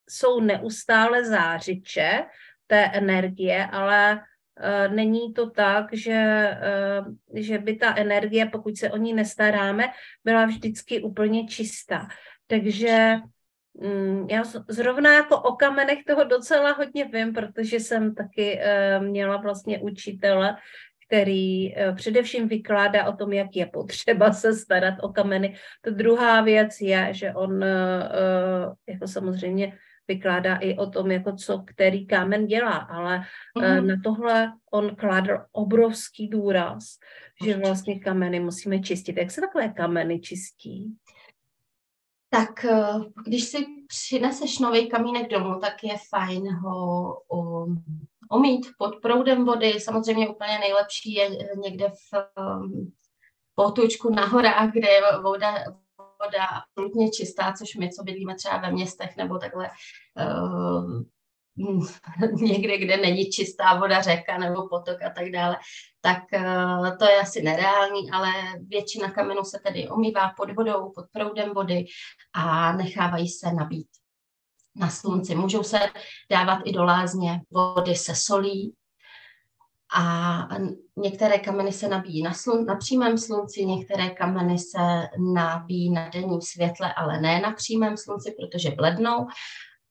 jsou 0.09 0.39
neustále 0.39 1.25
zářiče 1.25 2.25
té 2.67 2.85
energie, 2.85 3.65
ale 3.65 4.21
Eh, 4.63 4.87
není 4.87 5.33
to 5.33 5.49
tak, 5.49 5.93
že, 5.93 6.13
eh, 6.61 7.41
že 7.41 7.57
by 7.57 7.75
ta 7.75 7.95
energie, 7.97 8.45
pokud 8.45 8.77
se 8.77 8.91
o 8.91 8.97
ní 8.97 9.13
nestaráme, 9.13 9.83
byla 10.23 10.45
vždycky 10.45 11.01
úplně 11.01 11.47
čistá. 11.47 12.07
Takže 12.47 13.15
já 14.29 14.43
zrovna 14.67 15.13
jako 15.13 15.41
o 15.41 15.55
kamenech 15.55 15.99
toho 16.07 16.23
docela 16.23 16.71
hodně 16.71 17.05
vím, 17.05 17.33
protože 17.33 17.79
jsem 17.79 18.15
taky 18.15 18.59
eh, 18.59 18.99
měla 18.99 19.37
vlastně 19.37 19.79
učitele, 19.79 20.55
který 21.07 21.75
především 21.95 22.47
vykládá 22.47 23.05
o 23.05 23.15
tom, 23.15 23.33
jak 23.33 23.55
je 23.55 23.65
potřeba 23.65 24.33
se 24.33 24.53
starat 24.53 24.93
o 25.01 25.09
kameny. 25.09 25.55
To 25.81 25.91
druhá 25.91 26.41
věc 26.41 26.81
je, 26.81 27.09
že 27.11 27.33
on 27.33 27.63
jako 28.87 29.07
samozřejmě 29.07 29.73
vykládá 30.07 30.55
i 30.55 30.77
o 30.77 30.89
tom, 30.89 31.11
jako 31.11 31.33
co 31.33 31.63
který 31.67 32.07
kámen 32.07 32.47
dělá, 32.47 32.77
ale 32.77 33.23
mm-hmm. 33.57 33.85
na 33.85 33.95
tohle 34.03 34.53
on 34.71 34.95
kládl 34.95 35.37
obrovský 35.51 36.27
důraz, 36.27 36.83
že 37.45 37.57
vlastně 37.57 37.99
kameny 37.99 38.39
musíme 38.39 38.79
čistit. 38.79 39.17
Jak 39.17 39.31
se 39.31 39.41
takové 39.41 39.69
kameny 39.69 40.19
čistí? 40.19 40.93
Tak 42.33 42.65
eh, 42.65 42.93
když 43.25 43.43
si 43.43 43.65
přineseš 43.87 44.59
nový 44.59 44.89
kamínek 44.89 45.29
domů, 45.29 45.59
tak 45.59 45.83
je 45.83 45.95
fajn 46.09 46.53
ho 46.53 47.13
omít 48.31 48.67
pod 48.77 48.95
proudem 49.01 49.45
vody. 49.45 49.79
Samozřejmě 49.79 50.29
úplně 50.29 50.59
nejlepší 50.59 51.13
je 51.13 51.29
někde 51.55 51.89
v 51.89 52.23
um, 52.37 52.91
potučku 53.55 54.09
na 54.09 54.25
horách, 54.25 54.71
kde 54.71 54.89
je 54.89 55.01
voda, 55.23 55.53
voda 55.97 56.45
absolutně 56.45 57.09
čistá, 57.11 57.53
což 57.57 57.75
my, 57.75 57.89
co 57.89 58.03
bydlíme 58.03 58.35
třeba 58.35 58.57
ve 58.57 58.71
městech 58.71 59.17
nebo 59.17 59.37
takhle 59.37 59.69
uh, 60.17 61.01
někde, 62.41 62.77
kde 62.77 62.97
není 62.97 63.29
čistá 63.29 63.79
voda, 63.79 64.01
řeka 64.01 64.37
nebo 64.37 64.67
potok 64.69 65.01
a 65.01 65.09
tak 65.09 65.31
dále, 65.31 65.57
tak 66.01 66.23
uh, 66.33 66.97
to 66.97 67.05
je 67.05 67.19
asi 67.21 67.41
nereální, 67.41 68.11
ale 68.11 68.31
většina 68.67 69.11
kamenů 69.11 69.43
se 69.43 69.59
tedy 69.65 69.89
omývá 69.89 70.33
pod 70.37 70.51
vodou, 70.51 70.91
pod 70.95 71.05
proudem 71.11 71.53
vody 71.53 71.85
a 72.33 72.73
nechávají 72.73 73.29
se 73.29 73.53
nabít 73.53 73.87
na 74.75 74.89
slunci. 74.89 75.35
Můžou 75.35 75.63
se 75.63 75.79
dávat 76.31 76.59
i 76.65 76.71
do 76.71 76.83
lázně 76.83 77.41
vody 77.51 77.95
se 77.95 78.13
solí, 78.15 78.75
a 79.93 80.47
některé 80.97 81.39
kameny 81.39 81.71
se 81.71 81.87
nabíjí 81.87 82.23
na, 82.23 82.33
slun, 82.33 82.65
na 82.65 82.75
přímém 82.75 83.17
slunci, 83.17 83.65
některé 83.65 84.09
kameny 84.09 84.59
se 84.59 85.07
nabíjí 85.33 85.91
na 85.91 86.09
denním 86.09 86.41
světle, 86.41 86.93
ale 86.93 87.21
ne 87.21 87.39
na 87.39 87.51
přímém 87.51 87.97
slunci, 87.97 88.35
protože 88.39 88.75
blednou. 88.75 89.27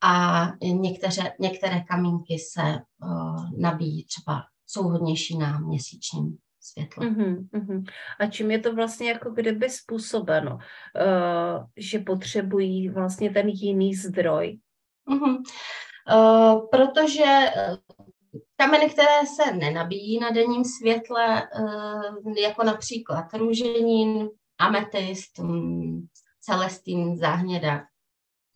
A 0.03 0.47
některé, 0.63 1.33
některé 1.41 1.81
kamínky 1.81 2.39
se 2.39 2.63
uh, 2.63 3.51
nabíjí 3.59 4.05
třeba, 4.05 4.43
jsou 4.67 4.83
hodnější 4.83 5.39
na 5.39 5.59
měsíčním 5.59 6.37
světle. 6.61 7.07
Uh-huh, 7.07 7.49
uh-huh. 7.49 7.85
A 8.21 8.27
čím 8.27 8.51
je 8.51 8.59
to 8.59 8.75
vlastně 8.75 9.09
jako 9.09 9.31
kdyby 9.31 9.71
způsobeno, 9.71 10.55
uh, 10.55 11.65
že 11.77 11.99
potřebují 11.99 12.89
vlastně 12.89 13.31
ten 13.31 13.49
jiný 13.49 13.95
zdroj? 13.95 14.59
Uh-huh. 15.09 15.43
Uh, 16.13 16.69
protože 16.71 17.51
kameny, 18.57 18.91
které 18.91 19.27
se 19.37 19.57
nenabíjí 19.57 20.19
na 20.21 20.31
denním 20.31 20.65
světle, 20.65 21.43
eh, 21.43 22.41
jako 22.43 22.65
například 22.65 23.35
růženín, 23.35 24.29
ametist, 24.59 25.39
mm, 25.39 26.07
celestín, 26.41 27.17
záhněda, 27.17 27.83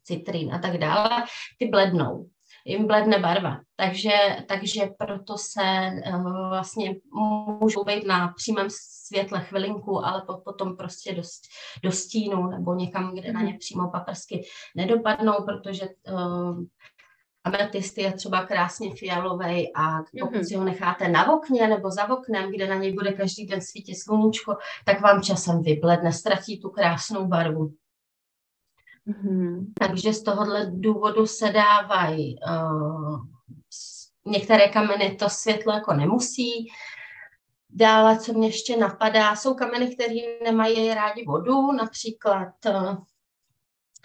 citrín 0.04 0.54
a 0.54 0.58
tak 0.58 0.78
dále, 0.78 1.24
ty 1.58 1.66
blednou. 1.66 2.28
Jim 2.66 2.86
bledne 2.86 3.18
barva. 3.18 3.60
Takže, 3.76 4.12
takže 4.48 4.88
proto 4.98 5.38
se 5.38 5.90
uh, 6.06 6.48
vlastně 6.48 6.94
můžou 7.60 7.84
být 7.84 8.06
na 8.06 8.28
přímém 8.28 8.66
světle 8.70 9.40
chvilinku, 9.40 10.04
ale 10.04 10.22
potom 10.44 10.76
prostě 10.76 11.14
do, 11.14 11.22
do 11.82 11.92
stínu 11.92 12.46
nebo 12.46 12.74
někam, 12.74 13.14
kde 13.14 13.32
na 13.32 13.40
ně 13.40 13.50
mhm. 13.50 13.58
přímo 13.58 13.90
paprsky 13.90 14.44
nedopadnou, 14.76 15.34
protože 15.44 15.88
uh, 16.12 16.64
ametist 17.44 17.98
je 17.98 18.12
třeba 18.12 18.46
krásně 18.46 18.94
fialový 18.94 19.72
a 19.76 19.98
pokud 20.20 20.34
mm-hmm. 20.34 20.48
si 20.48 20.54
ho 20.54 20.64
necháte 20.64 21.08
na 21.08 21.32
okně 21.32 21.68
nebo 21.68 21.90
za 21.90 22.10
oknem, 22.10 22.50
kde 22.50 22.68
na 22.68 22.74
něj 22.74 22.92
bude 22.92 23.12
každý 23.12 23.46
den 23.46 23.60
svítit 23.60 23.94
sluníčko, 23.94 24.56
tak 24.84 25.00
vám 25.00 25.22
časem 25.22 25.62
vybledne, 25.62 26.12
ztratí 26.12 26.60
tu 26.60 26.70
krásnou 26.70 27.26
barvu. 27.26 27.72
Mm-hmm. 29.08 29.66
Takže 29.78 30.12
z 30.12 30.22
tohohle 30.22 30.66
důvodu 30.70 31.26
se 31.26 31.52
dávají 31.52 32.36
uh, 32.48 33.20
některé 34.26 34.68
kameny 34.68 35.16
to 35.16 35.28
světlo 35.28 35.72
jako 35.72 35.94
nemusí. 35.94 36.68
Dále, 37.70 38.18
co 38.18 38.32
mě 38.32 38.48
ještě 38.48 38.76
napadá, 38.76 39.36
jsou 39.36 39.54
kameny, 39.54 39.94
které 39.94 40.14
nemají 40.44 40.94
rádi 40.94 41.24
vodu, 41.24 41.72
například 41.72 42.52
uh, 42.66 42.96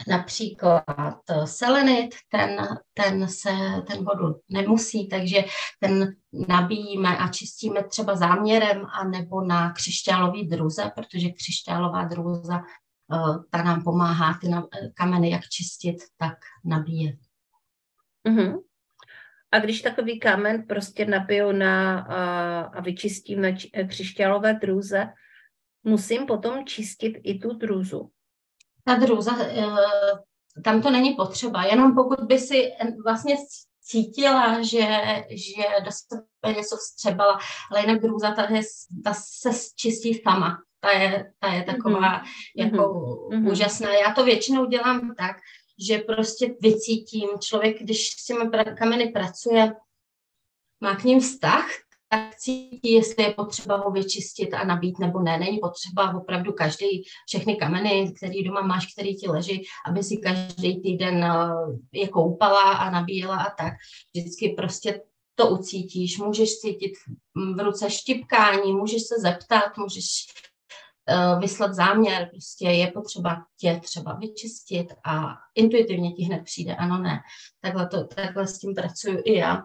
například 0.07 0.85
eh, 1.29 1.47
selenit, 1.47 2.15
ten, 2.31 2.67
ten 2.93 3.27
se 3.27 3.49
ten 3.87 4.05
vodu 4.05 4.39
nemusí, 4.49 5.07
takže 5.07 5.43
ten 5.79 6.15
nabíjíme 6.47 7.17
a 7.17 7.27
čistíme 7.27 7.83
třeba 7.83 8.15
záměrem 8.15 8.85
a 8.85 9.03
nebo 9.03 9.41
na 9.41 9.73
křišťálový 9.73 10.47
druze, 10.47 10.91
protože 10.95 11.29
křišťálová 11.29 12.03
druza 12.03 12.61
ta 13.49 13.63
nám 13.63 13.83
pomáhá 13.83 14.37
ty 14.41 14.47
kameny 14.93 15.29
jak 15.29 15.41
čistit, 15.49 15.97
tak 16.17 16.37
nabíjet. 16.65 17.15
Mm-hmm. 18.27 18.59
A 19.51 19.59
když 19.59 19.81
takový 19.81 20.19
kámen 20.19 20.63
prostě 20.67 21.05
nabiju 21.05 21.51
na, 21.51 21.99
a, 21.99 22.61
a 22.61 22.81
vyčistím 22.81 23.41
na 23.41 23.49
křišťálové 23.87 24.53
druze, 24.53 25.07
musím 25.83 26.25
potom 26.25 26.65
čistit 26.65 27.17
i 27.23 27.39
tu 27.39 27.53
druzu 27.53 28.11
ta 28.89 28.95
druza, 28.95 29.31
eh, 29.41 29.65
tam 30.63 30.81
to 30.81 30.89
není 30.89 31.13
potřeba, 31.13 31.63
jenom 31.63 31.95
pokud 31.95 32.19
by 32.19 32.39
si 32.39 32.71
vlastně 33.05 33.35
cítila, 33.81 34.61
že, 34.61 34.87
že 35.29 35.63
do 35.85 35.91
sebe 35.91 36.57
něco 36.57 36.77
vstřebala, 36.77 37.39
ale 37.71 37.81
jinak 37.81 38.01
druza, 38.01 38.31
ta, 38.31 38.47
ta 39.03 39.13
se 39.13 39.49
čistí 39.75 40.13
sama. 40.13 40.57
Ta 40.79 40.91
je, 40.91 41.33
ta 41.39 41.53
je 41.53 41.63
taková 41.63 42.23
mm-hmm. 42.23 42.27
jako 42.57 42.77
mm-hmm. 42.77 43.51
úžasná. 43.51 43.93
Já 43.93 44.13
to 44.13 44.25
většinou 44.25 44.65
dělám 44.65 45.15
tak, 45.15 45.37
že 45.87 45.97
prostě 45.97 46.55
vycítím 46.61 47.29
člověk, 47.39 47.81
když 47.81 48.09
s 48.09 48.25
těmi 48.25 48.49
kameny 48.77 49.07
pracuje, 49.07 49.73
má 50.81 50.95
k 50.95 51.03
ním 51.03 51.19
vztah, 51.19 51.65
tak 52.09 52.35
cítí, 52.35 52.93
jestli 52.93 53.23
je 53.23 53.33
potřeba 53.33 53.77
ho 53.77 53.91
vyčistit 53.91 54.53
a 54.53 54.63
nabít 54.63 54.99
nebo 54.99 55.19
ne. 55.19 55.37
Není 55.39 55.59
potřeba 55.59 56.17
opravdu 56.17 56.53
každý, 56.53 57.03
všechny 57.27 57.55
kameny, 57.55 58.13
který 58.17 58.43
doma 58.43 58.61
máš, 58.61 58.93
který 58.93 59.15
ti 59.15 59.29
leží, 59.29 59.65
aby 59.87 60.03
si 60.03 60.17
každý 60.17 60.81
týden 60.81 61.23
eh, 61.23 61.49
je 61.91 62.07
koupala 62.07 62.71
a 62.71 62.89
nabíjela 62.89 63.37
a 63.37 63.55
tak. 63.55 63.73
Vždycky 64.15 64.49
prostě 64.57 65.01
to 65.35 65.49
ucítíš. 65.49 66.17
Můžeš 66.17 66.55
cítit 66.55 66.91
v 67.55 67.63
ruce 67.63 67.89
štipkání, 67.89 68.73
můžeš 68.73 69.01
se 69.01 69.15
zeptat, 69.19 69.77
můžeš 69.77 70.05
vyslat 71.39 71.73
záměr, 71.73 72.29
prostě 72.31 72.67
je 72.67 72.91
potřeba 72.91 73.45
tě 73.57 73.79
třeba 73.83 74.13
vyčistit 74.13 74.87
a 75.05 75.35
intuitivně 75.55 76.11
ti 76.11 76.23
hned 76.23 76.43
přijde, 76.43 76.75
ano, 76.75 76.97
ne. 76.97 77.19
Takhle, 77.61 77.87
to, 77.87 78.03
takhle 78.03 78.47
s 78.47 78.59
tím 78.59 78.75
pracuju 78.75 79.21
i 79.25 79.37
já. 79.37 79.61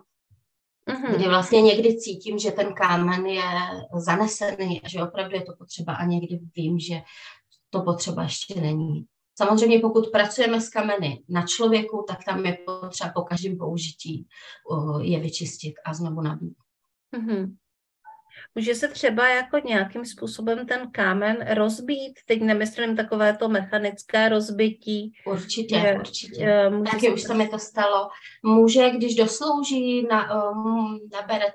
Mm-hmm. 0.91 1.15
Kdy 1.15 1.29
vlastně 1.29 1.63
někdy 1.63 1.97
cítím, 1.97 2.39
že 2.39 2.51
ten 2.51 2.75
kámen 2.75 3.27
je 3.27 3.43
zanesený 3.97 4.83
a 4.83 4.89
že 4.89 5.03
opravdu 5.03 5.37
je 5.37 5.43
to 5.43 5.53
potřeba 5.59 5.95
a 5.95 6.05
někdy 6.05 6.41
vím, 6.57 6.79
že 6.79 7.03
to 7.71 7.83
potřeba 7.83 8.23
ještě 8.23 8.61
není. 8.61 9.07
Samozřejmě 9.39 9.79
pokud 9.79 10.11
pracujeme 10.13 10.61
s 10.61 10.69
kameny 10.69 11.23
na 11.29 11.47
člověku, 11.47 12.05
tak 12.09 12.25
tam 12.25 12.47
je 12.47 12.59
potřeba 12.67 13.11
po 13.15 13.23
každém 13.23 13.59
použití 13.59 14.27
je 15.01 15.21
vyčistit 15.21 15.75
a 15.85 15.95
znovu 15.95 16.21
nabít. 16.21 16.57
Mm-hmm. 17.17 17.57
Může 18.55 18.75
se 18.75 18.89
třeba 18.89 19.29
jako 19.29 19.59
nějakým 19.59 20.05
způsobem 20.05 20.67
ten 20.67 20.91
kámen 20.91 21.47
rozbít? 21.55 22.13
Teď 22.27 22.43
nemyslím 22.43 22.97
takové 22.97 23.37
to 23.37 23.49
mechanické 23.49 24.29
rozbití. 24.29 25.13
Určitě, 25.27 25.81
že, 25.81 25.95
určitě. 25.99 26.71
Může 26.71 26.91
Taky 26.91 27.07
se... 27.07 27.13
už 27.13 27.23
se 27.23 27.35
mi 27.35 27.49
to 27.49 27.59
stalo. 27.59 28.09
Může, 28.43 28.91
když 28.91 29.15
doslouží, 29.15 30.07
na, 30.07 30.51
um, 30.51 30.99
nabere 31.13 31.47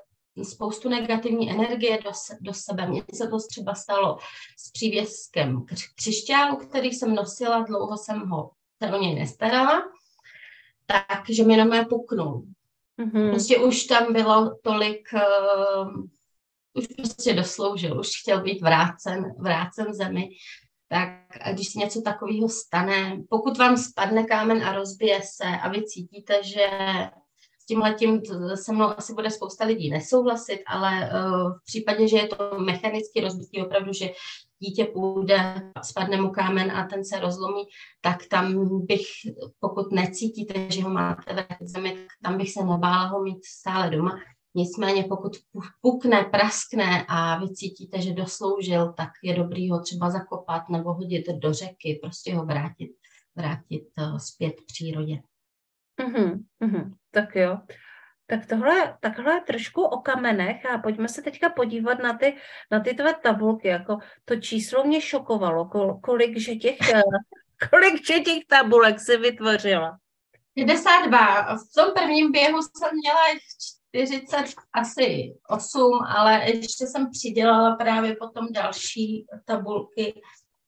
spoustu 0.42 0.88
negativní 0.88 1.50
energie 1.50 1.98
do, 2.04 2.10
se, 2.12 2.36
do 2.40 2.54
sebe. 2.54 2.86
Mně 2.86 3.02
se 3.14 3.28
to 3.28 3.36
třeba 3.50 3.74
stalo 3.74 4.18
s 4.58 4.70
přívěskem 4.70 5.64
křišťálu, 5.96 6.56
který 6.56 6.92
jsem 6.92 7.14
nosila, 7.14 7.64
dlouho 7.68 7.96
jsem 7.96 8.20
ho 8.20 8.50
se 8.84 8.92
o 8.92 9.00
něj 9.00 9.14
nestarala, 9.14 9.82
takže 10.86 11.44
mi 11.44 11.56
na 11.56 11.84
puknul. 11.84 12.44
Mm-hmm. 12.98 13.30
Prostě 13.30 13.58
už 13.58 13.84
tam 13.84 14.12
bylo 14.12 14.58
tolik 14.62 15.08
uh, 15.14 16.04
už 16.74 16.86
prostě 16.86 17.34
dosloužil, 17.34 18.00
už 18.00 18.08
chtěl 18.22 18.42
být 18.42 18.62
vrácen, 18.62 19.34
vrácen 19.38 19.94
zemi. 19.94 20.28
tak 20.88 21.08
když 21.52 21.72
se 21.72 21.78
něco 21.78 22.02
takového 22.02 22.48
stane, 22.48 23.22
pokud 23.30 23.58
vám 23.58 23.76
spadne 23.76 24.24
kámen 24.24 24.64
a 24.64 24.72
rozbije 24.72 25.20
se 25.22 25.44
a 25.44 25.68
vy 25.68 25.82
cítíte, 25.86 26.42
že 26.44 26.66
s 27.62 27.66
tímhletím 27.66 28.20
se 28.54 28.72
mnou 28.72 28.98
asi 28.98 29.14
bude 29.14 29.30
spousta 29.30 29.64
lidí 29.64 29.90
nesouhlasit, 29.90 30.60
ale 30.66 31.10
uh, 31.12 31.52
v 31.52 31.64
případě, 31.64 32.08
že 32.08 32.16
je 32.16 32.28
to 32.28 32.58
mechanicky 32.58 33.20
rozbitý, 33.20 33.62
opravdu, 33.62 33.92
že 33.92 34.10
dítě 34.58 34.84
půjde, 34.84 35.70
spadne 35.82 36.20
mu 36.20 36.30
kámen 36.30 36.70
a 36.70 36.86
ten 36.86 37.04
se 37.04 37.20
rozlomí, 37.20 37.62
tak 38.00 38.26
tam 38.30 38.68
bych, 38.86 39.06
pokud 39.60 39.92
necítíte, 39.92 40.70
že 40.70 40.82
ho 40.82 40.90
máte 40.90 41.34
ve 41.34 41.46
zemi, 41.60 42.06
tam 42.22 42.38
bych 42.38 42.52
se 42.52 42.64
nebála 42.64 43.06
ho 43.06 43.22
mít 43.22 43.44
stále 43.44 43.90
doma. 43.90 44.18
Nicméně 44.54 45.04
pokud 45.04 45.32
pukne, 45.80 46.24
praskne 46.24 47.04
a 47.08 47.38
vy 47.38 47.54
cítíte, 47.54 48.00
že 48.00 48.12
dosloužil, 48.12 48.92
tak 48.92 49.10
je 49.22 49.34
dobrý 49.34 49.70
ho 49.70 49.80
třeba 49.80 50.10
zakopat 50.10 50.68
nebo 50.68 50.94
hodit 50.94 51.26
do 51.28 51.52
řeky, 51.52 51.98
prostě 52.02 52.34
ho 52.34 52.46
vrátit, 52.46 52.90
vrátit 53.36 53.84
uh, 53.98 54.18
zpět 54.18 54.52
k 54.52 54.66
přírodě. 54.66 55.22
Mm-hmm, 56.00 56.44
mm-hmm, 56.62 56.94
tak 57.10 57.36
jo. 57.36 57.58
Tak 58.26 58.46
tohle, 58.46 58.98
takhle 59.00 59.40
trošku 59.40 59.82
o 59.82 60.00
kamenech 60.00 60.66
a 60.66 60.78
pojďme 60.78 61.08
se 61.08 61.22
teďka 61.22 61.48
podívat 61.48 61.98
na 61.98 62.18
ty, 62.18 62.36
na 62.70 62.80
ty 62.80 62.94
tvé 62.94 63.14
tabulky. 63.14 63.68
Jako 63.68 63.98
to 64.24 64.36
číslo 64.36 64.84
mě 64.84 65.00
šokovalo, 65.00 65.64
kol, 65.64 66.00
kolik, 66.00 66.38
že 66.38 66.54
těch, 66.54 66.78
eh, 66.94 67.02
kolik 67.70 68.06
že 68.06 68.20
těch 68.20 68.46
tabulek 68.46 69.00
se 69.00 69.16
vytvořila. 69.16 69.98
52. 70.54 71.56
V 71.56 71.74
tom 71.74 71.94
prvním 71.94 72.32
běhu 72.32 72.58
jsem 72.62 72.90
měla 72.92 73.20
40, 73.90 74.54
asi 74.72 75.34
8, 75.48 75.98
ale 76.16 76.50
ještě 76.50 76.86
jsem 76.86 77.10
přidělala 77.10 77.76
právě 77.76 78.16
potom 78.16 78.46
další 78.52 79.26
tabulky, 79.44 80.22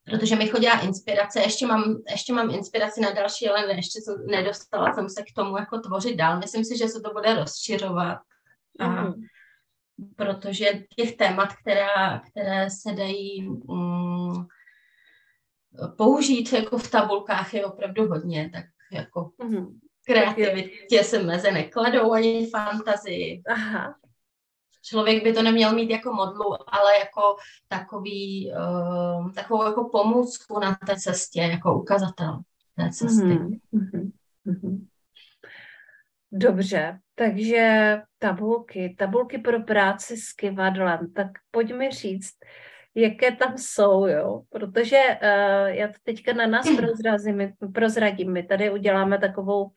protože 0.04 0.36
mi 0.36 0.48
chodila 0.48 0.80
inspirace, 0.80 1.40
ještě 1.40 1.66
mám, 1.66 1.84
ještě 2.10 2.32
mám 2.32 2.50
inspiraci 2.50 3.00
na 3.00 3.10
další, 3.10 3.48
ale 3.48 3.74
ještě 3.74 4.00
jsem, 4.00 4.26
nedostala 4.26 4.94
jsem 4.94 5.08
se 5.08 5.22
k 5.22 5.34
tomu 5.36 5.56
jako 5.56 5.78
tvořit 5.78 6.16
dál. 6.16 6.38
Myslím 6.38 6.64
si, 6.64 6.78
že 6.78 6.88
se 6.88 7.00
to 7.00 7.12
bude 7.12 7.34
rozšiřovat. 7.34 8.18
A, 8.78 8.88
mm. 8.88 9.14
Protože 10.16 10.66
těch 10.96 11.16
témat, 11.16 11.48
která, 11.62 12.18
které 12.18 12.70
se 12.70 12.92
dají 12.92 13.48
um, 13.48 14.46
použít 15.96 16.52
jako 16.52 16.78
v 16.78 16.90
tabulkách 16.90 17.54
je 17.54 17.66
opravdu 17.66 18.08
hodně, 18.08 18.50
tak 18.52 18.64
jako 18.92 19.30
mm 19.44 19.80
kreativitě 20.06 21.04
se 21.04 21.22
meze 21.22 21.52
nekladou 21.52 22.12
ani 22.12 22.46
fantazii. 22.46 23.42
Aha. 23.48 23.94
Člověk 24.84 25.24
by 25.24 25.32
to 25.32 25.42
neměl 25.42 25.74
mít 25.74 25.90
jako 25.90 26.12
modlu, 26.12 26.74
ale 26.74 26.98
jako 26.98 27.36
takový, 27.68 28.52
uh, 28.52 29.32
takovou 29.32 29.64
jako 29.64 29.88
pomůcku 29.92 30.60
na 30.60 30.78
té 30.86 30.96
cestě, 30.96 31.40
jako 31.40 31.80
ukazatel 31.80 32.40
té 32.76 32.90
cesty. 32.90 33.24
Mm-hmm. 33.24 33.60
Mm-hmm. 34.46 34.86
Dobře, 36.32 36.98
takže 37.14 37.96
tabulky, 38.18 38.96
tabulky 38.98 39.38
pro 39.38 39.62
práci 39.62 40.16
s 40.16 40.32
kivadlem, 40.32 41.12
tak 41.12 41.26
pojď 41.50 41.74
mi 41.74 41.90
říct, 41.90 42.34
jaké 42.94 43.36
tam 43.36 43.58
jsou, 43.58 44.06
jo, 44.06 44.42
protože 44.48 44.98
uh, 44.98 45.66
já 45.66 45.88
to 45.88 45.94
teďka 46.02 46.32
na 46.32 46.46
nás 46.46 46.66
prozradím, 46.76 47.52
prozradím, 47.74 48.32
my 48.32 48.42
tady 48.42 48.70
uděláme 48.70 49.18
takovou 49.18 49.70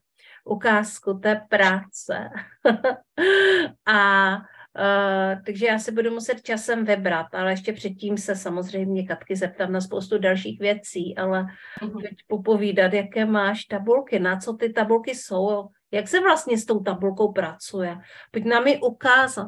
ukázku 0.45 1.13
té 1.13 1.41
práce. 1.49 2.29
a 3.85 4.37
Uh, 4.79 5.43
takže 5.45 5.65
já 5.65 5.79
se 5.79 5.91
budu 5.91 6.11
muset 6.11 6.41
časem 6.41 6.85
vybrat, 6.85 7.25
ale 7.33 7.51
ještě 7.51 7.73
předtím 7.73 8.17
se 8.17 8.35
samozřejmě 8.35 9.03
Katky 9.03 9.35
zeptám 9.35 9.71
na 9.71 9.81
spoustu 9.81 10.17
dalších 10.17 10.59
věcí, 10.59 11.17
ale 11.17 11.45
uh-huh. 11.81 12.01
teď 12.01 12.11
popovídat, 12.27 12.93
jaké 12.93 13.25
máš 13.25 13.65
tabulky, 13.65 14.19
na 14.19 14.37
co 14.37 14.53
ty 14.53 14.73
tabulky 14.73 15.15
jsou, 15.15 15.67
jak 15.91 16.07
se 16.07 16.19
vlastně 16.19 16.57
s 16.57 16.65
tou 16.65 16.79
tabulkou 16.79 17.31
pracuje. 17.31 17.97
Pojď 18.31 18.45
nám 18.45 18.67
ji 18.67 18.81
ukázat. 18.81 19.47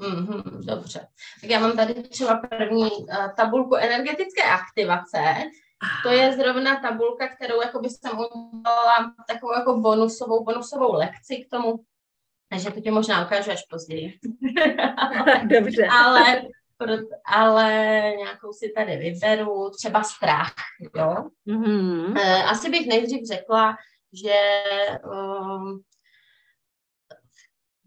Mm-hmm, 0.00 0.64
dobře. 0.66 1.06
Tak 1.40 1.50
já 1.50 1.60
mám 1.60 1.76
tady 1.76 1.94
třeba 1.94 2.36
první 2.36 2.90
uh, 2.90 3.34
tabulku 3.36 3.74
energetické 3.74 4.42
aktivace, 4.42 5.18
to 6.02 6.08
je 6.08 6.32
zrovna 6.32 6.80
tabulka, 6.80 7.28
kterou 7.28 7.62
jako 7.62 7.80
by 7.80 7.88
jsem 7.90 8.12
udělala 8.12 9.14
takovou 9.28 9.52
jako 9.52 9.80
bonusovou, 9.80 10.44
bonusovou 10.44 10.92
lekci 10.92 11.36
k 11.36 11.50
tomu, 11.50 11.84
takže 12.50 12.70
to 12.70 12.80
tě 12.80 12.90
možná 12.90 13.26
ukážu 13.26 13.50
až 13.50 13.62
později. 13.70 14.18
Dobře. 15.46 15.86
ale, 15.86 16.42
ale 17.24 17.70
nějakou 18.16 18.52
si 18.52 18.72
tady 18.76 18.96
vyberu, 18.96 19.70
třeba 19.70 20.02
strach, 20.02 20.54
jo. 20.96 21.14
Mm-hmm. 21.46 22.14
Asi 22.50 22.70
bych 22.70 22.86
nejdřív 22.86 23.26
řekla, 23.26 23.76
že 24.12 24.38
um, 25.04 25.82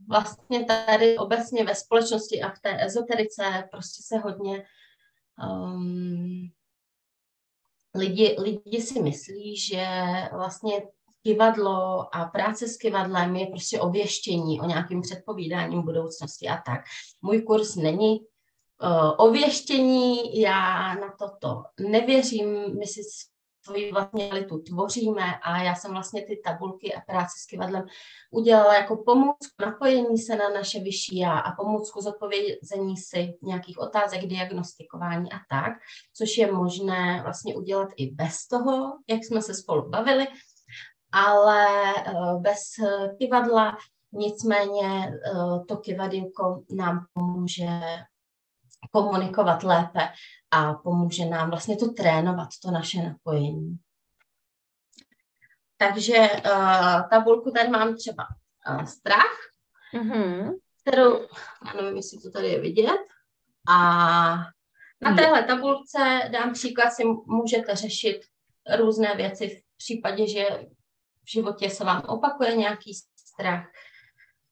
vlastně 0.08 0.66
tady 0.66 1.18
obecně 1.18 1.64
ve 1.64 1.76
společnosti 1.76 2.42
a 2.42 2.50
v 2.50 2.60
té 2.60 2.86
ezoterice 2.86 3.68
prostě 3.72 4.04
se 4.06 4.18
hodně 4.18 4.66
um, 5.50 6.50
lidi, 7.96 8.36
lidi 8.40 8.82
si 8.82 9.02
myslí, 9.02 9.58
že 9.58 9.88
vlastně 10.34 10.84
kivadlo 11.24 12.16
a 12.16 12.26
práce 12.26 12.68
s 12.68 12.78
kivadlem 12.78 13.36
je 13.36 13.48
prostě 13.48 13.80
ověštění 13.80 14.62
o 14.62 14.66
nějakým 14.66 15.02
předpovídáním 15.02 15.82
budoucnosti 15.82 16.48
a 16.48 16.58
tak. 16.66 16.82
Můj 17.22 17.42
kurz 17.42 17.76
není 17.76 18.20
uh, 18.20 19.12
ověštění, 19.18 20.40
já 20.42 20.94
na 20.96 21.16
toto 21.20 21.64
nevěřím, 21.90 22.78
my 22.80 22.88
si 22.88 23.02
svoji 23.66 23.92
vlastní 23.92 24.30
realitu 24.30 24.60
tvoříme. 24.60 25.36
A 25.44 25.64
já 25.64 25.76
jsem 25.76 25.92
vlastně 25.92 26.26
ty 26.26 26.42
tabulky 26.46 26.96
a 26.96 27.02
práci 27.02 27.40
s 27.40 27.46
kivadlem 27.46 27.86
udělala 28.32 28.76
jako 28.76 28.98
pomůcku 28.98 29.56
napojení 29.60 30.18
se 30.18 30.36
na 30.36 30.50
naše 30.50 30.80
vyšší 30.80 31.18
já 31.18 31.40
a 31.40 31.56
pomůcku 31.56 32.02
zodpovězení 32.02 32.98
si 32.98 33.38
nějakých 33.44 33.80
otázek, 33.80 34.26
diagnostikování 34.26 35.32
a 35.32 35.38
tak, 35.50 35.74
což 36.14 36.38
je 36.38 36.52
možné 36.52 37.22
vlastně 37.24 37.56
udělat 37.56 37.90
i 37.98 38.12
bez 38.12 38.48
toho, 38.48 38.98
jak 39.10 39.24
jsme 39.24 39.42
se 39.42 39.54
spolu 39.54 39.90
bavili, 39.90 40.28
ale 41.12 41.94
eh, 41.96 42.14
bez 42.42 42.62
kivadla 43.20 43.78
Nicméně 44.18 45.08
eh, 45.08 45.66
to 45.68 45.78
kivadilko 45.78 46.64
nám 46.72 47.06
pomůže 47.14 47.80
komunikovat 48.92 49.64
lépe 49.64 50.00
a 50.56 50.74
pomůže 50.74 51.26
nám 51.26 51.50
vlastně 51.50 51.78
to 51.78 51.92
trénovat, 51.92 52.50
to 52.62 52.72
naše 52.72 53.04
napojení. 53.04 53.78
Takže 55.78 56.30
uh, 56.46 57.10
tabulku 57.10 57.52
tady 57.52 57.70
mám 57.70 57.96
třeba 57.96 58.28
uh, 58.70 58.86
strach, 58.86 59.38
mm-hmm. 59.94 60.60
kterou, 60.82 61.22
já 61.66 61.74
nevím, 61.82 61.98
jestli 61.98 62.22
to 62.22 62.32
tady 62.32 62.48
je 62.48 62.62
vidět, 62.62 63.00
a 63.70 63.78
na 65.02 65.12
mm. 65.12 65.16
téhle 65.16 65.44
tabulce 65.44 66.30
dám 66.32 66.54
příklad, 66.54 66.90
si 66.90 67.04
můžete 67.26 67.76
řešit 67.76 68.22
různé 68.78 69.16
věci 69.16 69.48
v 69.48 69.78
případě, 69.78 70.28
že 70.28 70.46
v 71.24 71.32
životě 71.32 71.70
se 71.70 71.84
vám 71.84 72.02
opakuje 72.02 72.56
nějaký 72.56 72.94
strach. 73.16 73.68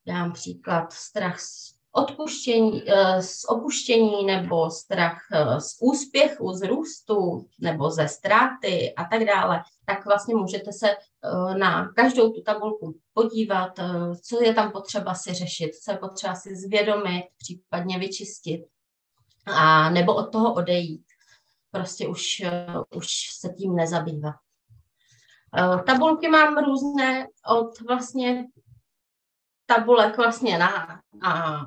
Dám 0.07 0.33
příklad 0.33 0.93
strach 0.93 1.39
z 1.39 1.72
odpuštění, 1.95 2.84
eh, 2.88 3.21
z 3.21 3.45
opuštění 3.45 4.25
nebo 4.25 4.71
strach 4.71 5.21
eh, 5.34 5.62
z 5.62 5.77
úspěchu, 5.82 6.53
z 6.53 6.67
růstu 6.67 7.47
nebo 7.62 7.91
ze 7.91 8.08
ztráty 8.08 8.93
a 8.95 9.03
tak 9.03 9.25
dále, 9.25 9.63
tak 9.86 10.06
vlastně 10.06 10.36
můžete 10.36 10.73
se 10.73 10.89
eh, 10.89 11.58
na 11.58 11.93
každou 11.95 12.32
tu 12.32 12.41
tabulku 12.41 12.95
podívat, 13.13 13.71
co 14.21 14.43
je 14.43 14.53
tam 14.53 14.71
potřeba 14.71 15.13
si 15.15 15.34
řešit, 15.34 15.75
co 15.75 15.91
je 15.91 15.97
potřeba 15.97 16.36
si 16.36 16.56
zvědomit, 16.56 17.23
případně 17.38 17.99
vyčistit 17.99 18.65
a 19.45 19.89
nebo 19.89 20.15
od 20.15 20.32
toho 20.32 20.53
odejít. 20.53 21.06
Prostě 21.71 22.08
už, 22.08 22.41
už 22.95 23.08
se 23.39 23.49
tím 23.49 23.75
nezabývat. 23.75 24.36
Tabulky 25.86 26.29
mám 26.29 26.58
různé 26.58 27.27
od 27.58 27.79
vlastně 27.88 28.45
tabulek 29.75 30.17
vlastně 30.17 30.57
na, 30.57 31.01
na 31.23 31.65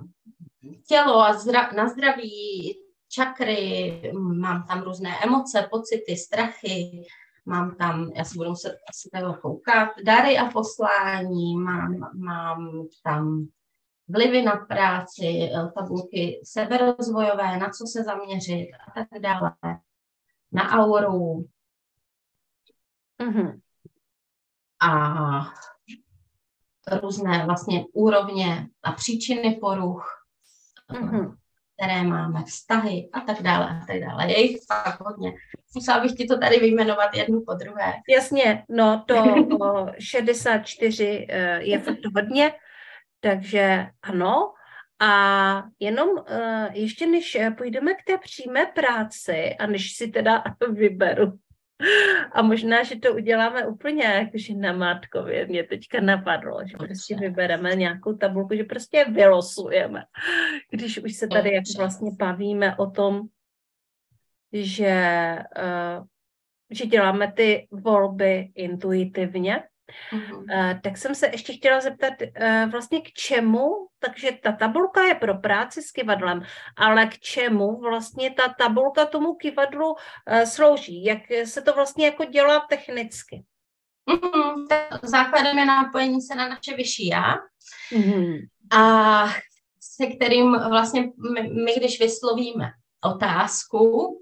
tělo 0.88 1.20
a 1.20 1.32
zra, 1.32 1.70
na 1.72 1.88
zdraví, 1.88 2.74
čakry, 3.08 4.12
mám 4.18 4.66
tam 4.66 4.82
různé 4.82 5.10
emoce, 5.24 5.68
pocity, 5.70 6.16
strachy, 6.16 7.06
mám 7.46 7.76
tam, 7.76 8.12
já 8.14 8.24
si 8.24 8.38
budu 8.38 8.50
muset 8.50 8.78
asi 8.88 9.08
takhle 9.12 9.38
koukat, 9.42 9.88
dary 10.04 10.38
a 10.38 10.50
poslání, 10.50 11.56
mám, 11.56 12.10
mám 12.14 12.86
tam 13.04 13.46
vlivy 14.08 14.42
na 14.42 14.56
práci, 14.56 15.50
tabulky 15.74 16.40
seberozvojové, 16.44 17.58
na 17.58 17.70
co 17.70 17.86
se 17.86 18.02
zaměřit 18.02 18.68
a 18.86 18.90
tak 18.90 19.22
dále, 19.22 19.52
na 20.52 20.70
auru. 20.70 21.48
Mm-hmm. 23.20 23.60
A 24.80 24.90
různé 27.02 27.42
vlastně 27.46 27.84
úrovně 27.92 28.66
a 28.82 28.92
příčiny 28.92 29.58
poruch, 29.60 30.12
Mm-hmm. 30.92 31.34
které 31.76 32.02
máme, 32.02 32.44
vztahy 32.44 33.08
a 33.12 33.20
tak 33.20 33.42
dále 33.42 33.66
a 33.66 33.86
tak 33.86 34.00
dále. 34.00 34.32
Je 34.32 34.40
jich 34.40 34.58
fakt 34.66 35.00
hodně. 35.00 35.32
Musela 35.74 36.00
bych 36.00 36.12
ti 36.12 36.26
to 36.26 36.38
tady 36.38 36.58
vyjmenovat 36.58 37.14
jednu 37.14 37.42
po 37.46 37.54
druhé. 37.54 37.92
Jasně, 38.16 38.64
no 38.68 39.04
to 39.06 39.24
64 39.98 41.26
eh, 41.28 41.62
je 41.62 41.78
fakt 41.78 41.98
hodně, 42.14 42.52
takže 43.20 43.86
ano. 44.02 44.52
A 45.00 45.62
jenom 45.80 46.08
uh, 46.08 46.66
ještě 46.72 47.06
než 47.06 47.38
půjdeme 47.58 47.94
k 47.94 48.04
té 48.06 48.18
přímé 48.18 48.66
práci 48.66 49.56
a 49.58 49.66
než 49.66 49.96
si 49.96 50.08
teda 50.08 50.44
vyberu 50.72 51.32
a 52.32 52.42
možná, 52.42 52.82
že 52.82 52.96
to 52.96 53.14
uděláme 53.14 53.66
úplně 53.66 54.04
jakože 54.04 54.54
na 54.54 54.72
mátkově. 54.72 55.46
Mě 55.46 55.64
teďka 55.64 56.00
napadlo, 56.00 56.60
že 56.66 56.76
prostě 56.76 57.16
vybereme 57.16 57.74
nějakou 57.74 58.16
tabulku, 58.16 58.56
že 58.56 58.64
prostě 58.64 59.04
vylosujeme. 59.04 60.02
Když 60.70 60.98
už 60.98 61.14
se 61.14 61.28
tady 61.28 61.54
jako 61.54 61.70
vlastně 61.78 62.10
bavíme 62.18 62.76
o 62.76 62.90
tom, 62.90 63.22
že, 64.52 65.36
uh, 65.58 66.06
že 66.70 66.86
děláme 66.86 67.32
ty 67.32 67.68
volby 67.70 68.48
intuitivně, 68.54 69.62
Uh-huh. 70.12 70.38
Uh, 70.38 70.80
tak 70.80 70.96
jsem 70.96 71.14
se 71.14 71.26
ještě 71.26 71.52
chtěla 71.52 71.80
zeptat 71.80 72.12
uh, 72.20 72.70
vlastně 72.70 73.00
k 73.00 73.12
čemu, 73.12 73.68
takže 73.98 74.32
ta 74.42 74.52
tabulka 74.52 75.02
je 75.02 75.14
pro 75.14 75.34
práci 75.34 75.82
s 75.82 75.92
kivadlem, 75.92 76.42
ale 76.76 77.06
k 77.06 77.18
čemu 77.18 77.80
vlastně 77.80 78.30
ta 78.30 78.54
tabulka 78.58 79.06
tomu 79.06 79.34
kivadlu 79.34 79.92
uh, 79.92 80.42
slouží? 80.44 81.04
Jak 81.04 81.18
se 81.44 81.62
to 81.62 81.72
vlastně 81.72 82.06
jako 82.06 82.24
dělá 82.24 82.66
technicky? 82.68 83.44
Uh-huh. 84.10 84.66
Základem 85.02 85.58
je 85.58 85.64
napojení 85.64 86.22
se 86.22 86.34
na 86.34 86.48
naše 86.48 86.76
vyšší 86.76 87.08
já 87.08 87.34
uh-huh. 87.92 88.48
a 88.70 89.24
se 89.80 90.06
kterým 90.06 90.58
vlastně 90.68 91.10
my, 91.34 91.42
my, 91.42 91.74
když 91.76 92.00
vyslovíme 92.00 92.70
otázku, 93.04 94.16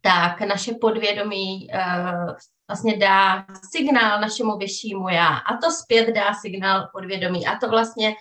tak 0.00 0.40
naše 0.40 0.74
podvědomí 0.80 1.68
uh, 1.74 2.34
vlastně 2.68 2.96
dá 2.96 3.46
signál 3.70 4.20
našemu 4.20 4.56
vyššímu 4.56 5.08
já 5.08 5.36
a 5.36 5.56
to 5.56 5.70
zpět 5.70 6.14
dá 6.14 6.34
signál 6.34 6.88
podvědomí 6.92 7.46
a 7.46 7.58
to 7.58 7.68
vlastně 7.68 8.14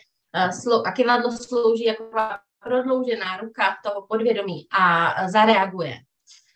uh, 0.68 0.88
a 0.88 0.92
kivadlo 0.92 1.32
slouží 1.32 1.84
jako 1.84 2.10
prodloužená 2.60 3.38
ruka 3.38 3.78
toho 3.84 4.08
podvědomí 4.08 4.68
a 4.80 5.14
zareaguje. 5.28 5.98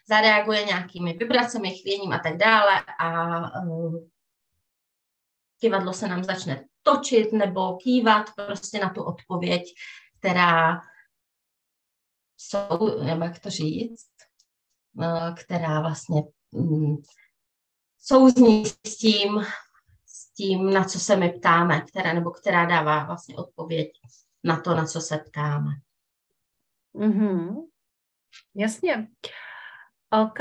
Zareaguje 0.10 0.64
nějakými 0.64 1.14
vibracemi, 1.14 1.72
chvěním 1.72 2.14
a 2.14 2.20
tak 2.20 2.38
dále 2.38 2.82
a 3.00 3.40
uh, 3.62 3.96
kivadlo 5.60 5.94
se 5.94 6.08
nám 6.08 6.24
začne 6.24 6.66
točit 6.84 7.34
nebo 7.34 7.78
kývat 7.78 8.26
prostě 8.36 8.80
na 8.80 8.90
tu 8.90 9.04
odpověď, 9.04 9.64
která 10.20 10.82
jsou, 12.38 13.04
jak 13.04 13.40
to 13.40 13.50
říct, 13.50 14.10
která 15.36 15.82
vlastně 15.82 16.24
um, 16.52 17.02
souzní 18.00 18.66
s 18.66 18.98
tím, 18.98 19.46
s 20.06 20.34
tím, 20.34 20.74
na 20.74 20.84
co 20.84 21.00
se 21.00 21.16
my 21.16 21.30
ptáme, 21.30 21.82
která, 21.82 22.14
nebo 22.14 22.32
která 22.32 22.66
dává 22.66 23.04
vlastně 23.04 23.36
odpověď 23.36 23.92
na 24.44 24.62
to, 24.62 24.76
na 24.76 24.86
co 24.86 25.02
se 25.02 25.18
ptáme. 25.18 25.72
Mm-hmm. 26.96 27.68
Jasně. 28.56 29.08
OK, 30.10 30.40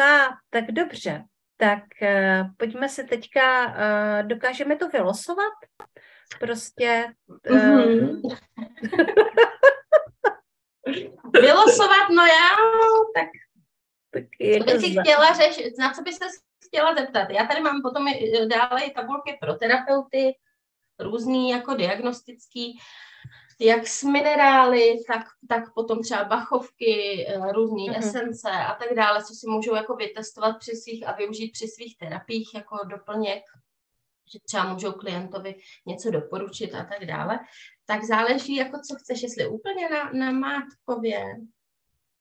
tak 0.50 0.72
dobře. 0.72 1.24
Tak 1.56 1.82
uh, 2.02 2.50
pojďme 2.56 2.88
se 2.88 3.04
teďka, 3.04 3.66
uh, 3.66 4.28
dokážeme 4.28 4.76
to 4.76 4.88
vylosovat? 4.88 5.52
Prostě... 6.40 7.12
Uh... 7.50 7.56
Mm-hmm. 7.56 8.38
vylosovat, 11.40 12.08
no 12.10 12.26
já, 12.26 12.56
tak 13.14 13.28
tak 14.12 14.24
co 14.68 14.74
by 14.74 14.80
si 14.80 14.90
chtěla 14.90 15.32
řešit, 15.34 15.74
na 15.78 15.92
co 15.92 16.02
by 16.02 16.12
se 16.12 16.24
chtěla 16.68 16.94
zeptat. 16.94 17.30
Já 17.30 17.46
tady 17.46 17.60
mám 17.60 17.82
potom 17.82 18.06
dále 18.48 18.82
i 18.82 18.90
tabulky 18.90 19.38
pro 19.40 19.54
terapeuty, 19.54 20.34
různý 20.98 21.50
jako 21.50 21.74
diagnostický, 21.74 22.78
jak 23.60 23.86
s 23.86 24.02
minerály, 24.02 24.96
tak, 25.08 25.26
tak 25.48 25.74
potom 25.74 26.02
třeba 26.02 26.24
bachovky, 26.24 27.26
eh, 27.28 27.52
různé 27.52 27.82
mm-hmm. 27.82 27.98
esence 27.98 28.50
a 28.50 28.74
tak 28.74 28.94
dále, 28.96 29.24
co 29.24 29.34
si 29.34 29.46
můžou 29.50 29.74
jako 29.74 29.96
vytestovat 29.96 30.58
při 30.58 30.76
svých 30.76 31.08
a 31.08 31.12
využít 31.12 31.52
při 31.52 31.68
svých 31.68 31.98
terapiích 31.98 32.54
jako 32.54 32.76
doplněk, 32.84 33.42
že 34.32 34.38
třeba 34.46 34.72
můžou 34.72 34.92
klientovi 34.92 35.54
něco 35.86 36.10
doporučit 36.10 36.74
a 36.74 36.84
tak 36.84 37.04
dále. 37.04 37.38
Tak 37.86 38.04
záleží, 38.04 38.56
jako 38.56 38.78
co 38.88 38.94
chceš, 38.94 39.22
jestli 39.22 39.48
úplně 39.48 39.88
na, 39.88 40.10
na 40.12 40.32
mátkově, 40.32 41.24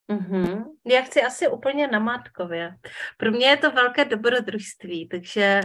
Mm-hmm. 0.10 0.64
Já 0.86 1.02
chci 1.02 1.22
asi 1.22 1.48
úplně 1.48 1.88
na 1.88 2.00
Mátkově. 2.00 2.78
Pro 3.18 3.32
mě 3.32 3.48
je 3.48 3.58
to 3.58 3.72
velké 3.72 4.06
dobrodružství, 4.06 5.08
takže 5.08 5.62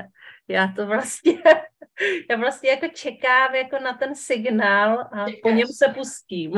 já 0.48 0.72
to 0.76 0.86
vlastně, 0.86 1.32
já 2.30 2.36
vlastně 2.36 2.70
jako 2.70 2.88
čekám 2.88 3.54
jako 3.54 3.78
na 3.78 3.92
ten 3.92 4.14
signál 4.14 5.00
a 5.00 5.26
Čekáš. 5.26 5.40
po 5.42 5.50
něm 5.50 5.68
se 5.68 5.88
pustím. 5.88 6.52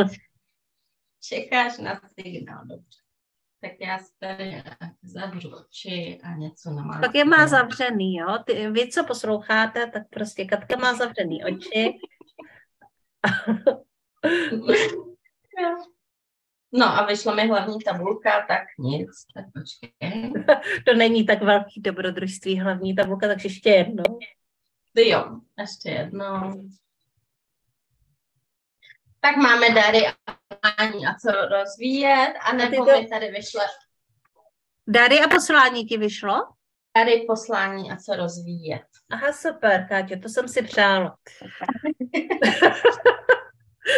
Čekáš 1.22 1.78
na 1.78 2.00
signál, 2.20 2.64
dobře. 2.64 2.98
Tak 3.60 3.72
já 3.80 3.98
si 3.98 4.12
tady 4.18 4.62
zavřu 5.02 5.56
oči 5.56 6.20
a 6.22 6.34
něco 6.34 6.70
na 6.70 6.82
Mátkově. 6.82 7.08
Tak 7.08 7.14
je 7.14 7.24
má 7.24 7.46
zavřený, 7.46 8.14
jo? 8.14 8.38
Ty, 8.46 8.70
vy, 8.70 8.88
co 8.88 9.04
posloucháte, 9.04 9.86
tak 9.86 10.02
prostě 10.10 10.44
Katka 10.44 10.76
má 10.76 10.94
zavřený 10.94 11.44
oči. 11.44 11.98
No 16.76 16.87
a 16.87 17.06
vyšla 17.06 17.34
mi 17.34 17.48
hlavní 17.48 17.78
tabulka, 17.78 18.44
tak 18.48 18.62
nic, 18.78 19.10
tak 19.34 19.44
počkej. 19.54 20.32
to 20.87 20.94
není 20.94 21.26
tak 21.26 21.42
velký 21.42 21.80
dobrodružství 21.80 22.60
hlavní 22.60 22.94
tabulka, 22.94 23.28
takže 23.28 23.48
ještě 23.48 23.70
jednou. 23.70 24.18
Jo, 24.96 25.40
ještě 25.58 25.90
jednou. 25.90 26.68
Tak 29.20 29.37
máme 29.37 29.70
dary 29.70 30.06
a 31.08 31.14
co 31.20 31.32
rozvíjet, 31.32 32.34
a 32.40 32.52
nebo 32.52 32.84
to... 32.84 33.00
mi 33.00 33.08
tady 33.08 33.30
vyšle... 33.30 33.64
Dary 34.87 35.20
a 35.20 35.28
poslání 35.28 35.84
ti 35.84 35.98
vyšlo? 35.98 36.34
Dary, 36.96 37.24
poslání 37.26 37.90
a 37.90 37.96
co 37.96 38.16
rozvíjet. 38.16 38.87
Aha, 39.10 39.32
super, 39.32 39.87
Káťo, 39.88 40.18
to 40.22 40.28
jsem 40.28 40.48
si 40.48 40.62
přála. 40.62 41.16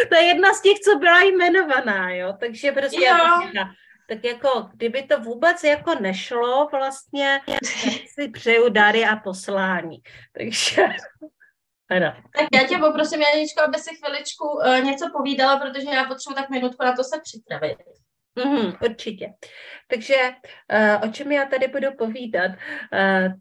to 0.09 0.15
je 0.15 0.23
jedna 0.23 0.53
z 0.53 0.61
těch, 0.61 0.79
co 0.79 0.95
byla 0.95 1.21
jmenovaná, 1.21 2.09
jo, 2.09 2.33
takže 2.39 2.71
prostě 2.71 3.05
jo. 3.05 3.61
Tak 4.09 4.23
jako, 4.23 4.69
kdyby 4.73 5.03
to 5.03 5.19
vůbec 5.19 5.63
jako 5.63 5.95
nešlo 5.95 6.67
vlastně, 6.71 7.39
si 8.07 8.29
přeju 8.29 8.69
dary 8.69 9.05
a 9.05 9.15
poslání. 9.15 9.97
Takže 10.37 10.83
ano. 11.89 12.13
Tak 12.37 12.47
já 12.53 12.67
tě 12.67 12.77
poprosím, 12.77 13.21
Janičko, 13.21 13.61
aby 13.61 13.77
si 13.77 13.95
chviličku 13.95 14.47
uh, 14.47 14.83
něco 14.83 15.09
povídala, 15.17 15.57
protože 15.57 15.89
já 15.89 16.03
potřebuji 16.03 16.35
tak 16.35 16.49
minutku 16.49 16.83
na 16.83 16.95
to 16.95 17.03
se 17.03 17.19
připravit. 17.23 17.77
Mm, 18.45 18.73
určitě. 18.81 19.33
Takže 19.87 20.15
uh, 20.73 21.09
o 21.09 21.11
čem 21.11 21.31
já 21.31 21.45
tady 21.45 21.67
budu 21.67 21.87
povídat? 21.97 22.51
Uh, 22.51 23.31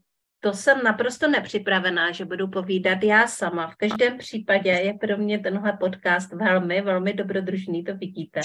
to 0.47 0.53
jsem 0.53 0.83
naprosto 0.83 1.29
nepřipravená, 1.29 2.13
že 2.13 2.25
budu 2.25 2.49
povídat 2.49 3.03
já 3.03 3.27
sama. 3.27 3.71
V 3.71 3.77
každém 3.77 4.19
případě 4.19 4.71
je 4.71 4.95
pro 4.95 5.17
mě 5.17 5.39
tenhle 5.39 5.73
podcast 5.73 6.33
velmi, 6.33 6.81
velmi 6.81 7.13
dobrodružný, 7.13 7.85
to 7.85 7.97
vidíte, 7.97 8.41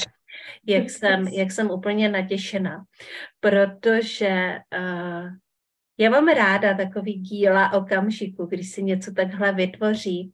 jak 0.68 0.90
jsem, 0.90 1.28
jak 1.28 1.52
jsem 1.52 1.72
úplně 1.72 2.10
natěšená, 2.10 2.84
protože 3.40 4.60
uh, 4.78 5.30
já 5.98 6.10
mám 6.10 6.28
ráda 6.28 6.74
takový 6.74 7.14
díla 7.14 7.74
okamžiku, 7.74 8.46
když 8.46 8.72
si 8.72 8.84
něco 8.84 9.14
takhle 9.14 9.52
vytvoří 9.52 10.34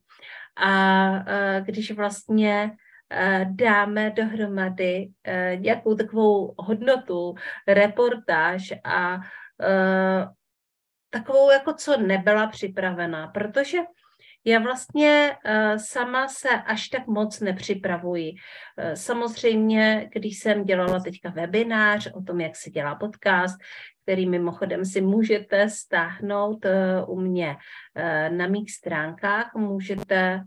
a 0.58 1.10
uh, 1.10 1.65
když 1.65 1.91
vlastně 1.91 2.71
uh, 2.71 3.56
dáme 3.56 4.10
dohromady 4.10 5.08
nějakou 5.56 5.95
takovou 5.95 6.56
hodnotu, 6.58 7.36
reportáž 7.67 8.73
a 8.84 9.19
takovou, 11.10 11.52
jako 11.52 11.74
co 11.74 11.98
nebyla 11.98 12.48
připravená, 12.48 13.28
protože 13.28 13.78
já 14.46 14.60
vlastně 14.60 15.38
uh, 15.46 15.78
sama 15.78 16.28
se 16.28 16.50
až 16.50 16.88
tak 16.88 17.08
moc 17.08 17.39
nepřipravuji. 17.39 18.32
Uh, 18.32 18.93
samozřejmě, 18.93 20.10
když 20.13 20.39
jsem 20.39 20.63
dělala 20.63 21.00
teďka 21.00 21.30
webinář 21.30 22.12
o 22.13 22.22
tom, 22.22 22.41
jak 22.41 22.56
se 22.56 22.70
dělá 22.70 22.96
podcast, 22.96 23.58
který 24.04 24.30
mimochodem 24.30 24.86
si 24.86 25.02
můžete 25.02 25.70
stáhnout 25.70 26.65
uh, 26.65 27.17
u 27.17 27.22
mě 27.22 27.56
na 28.30 28.48
mých 28.48 28.72
stránkách, 28.72 29.54
můžete 29.56 30.41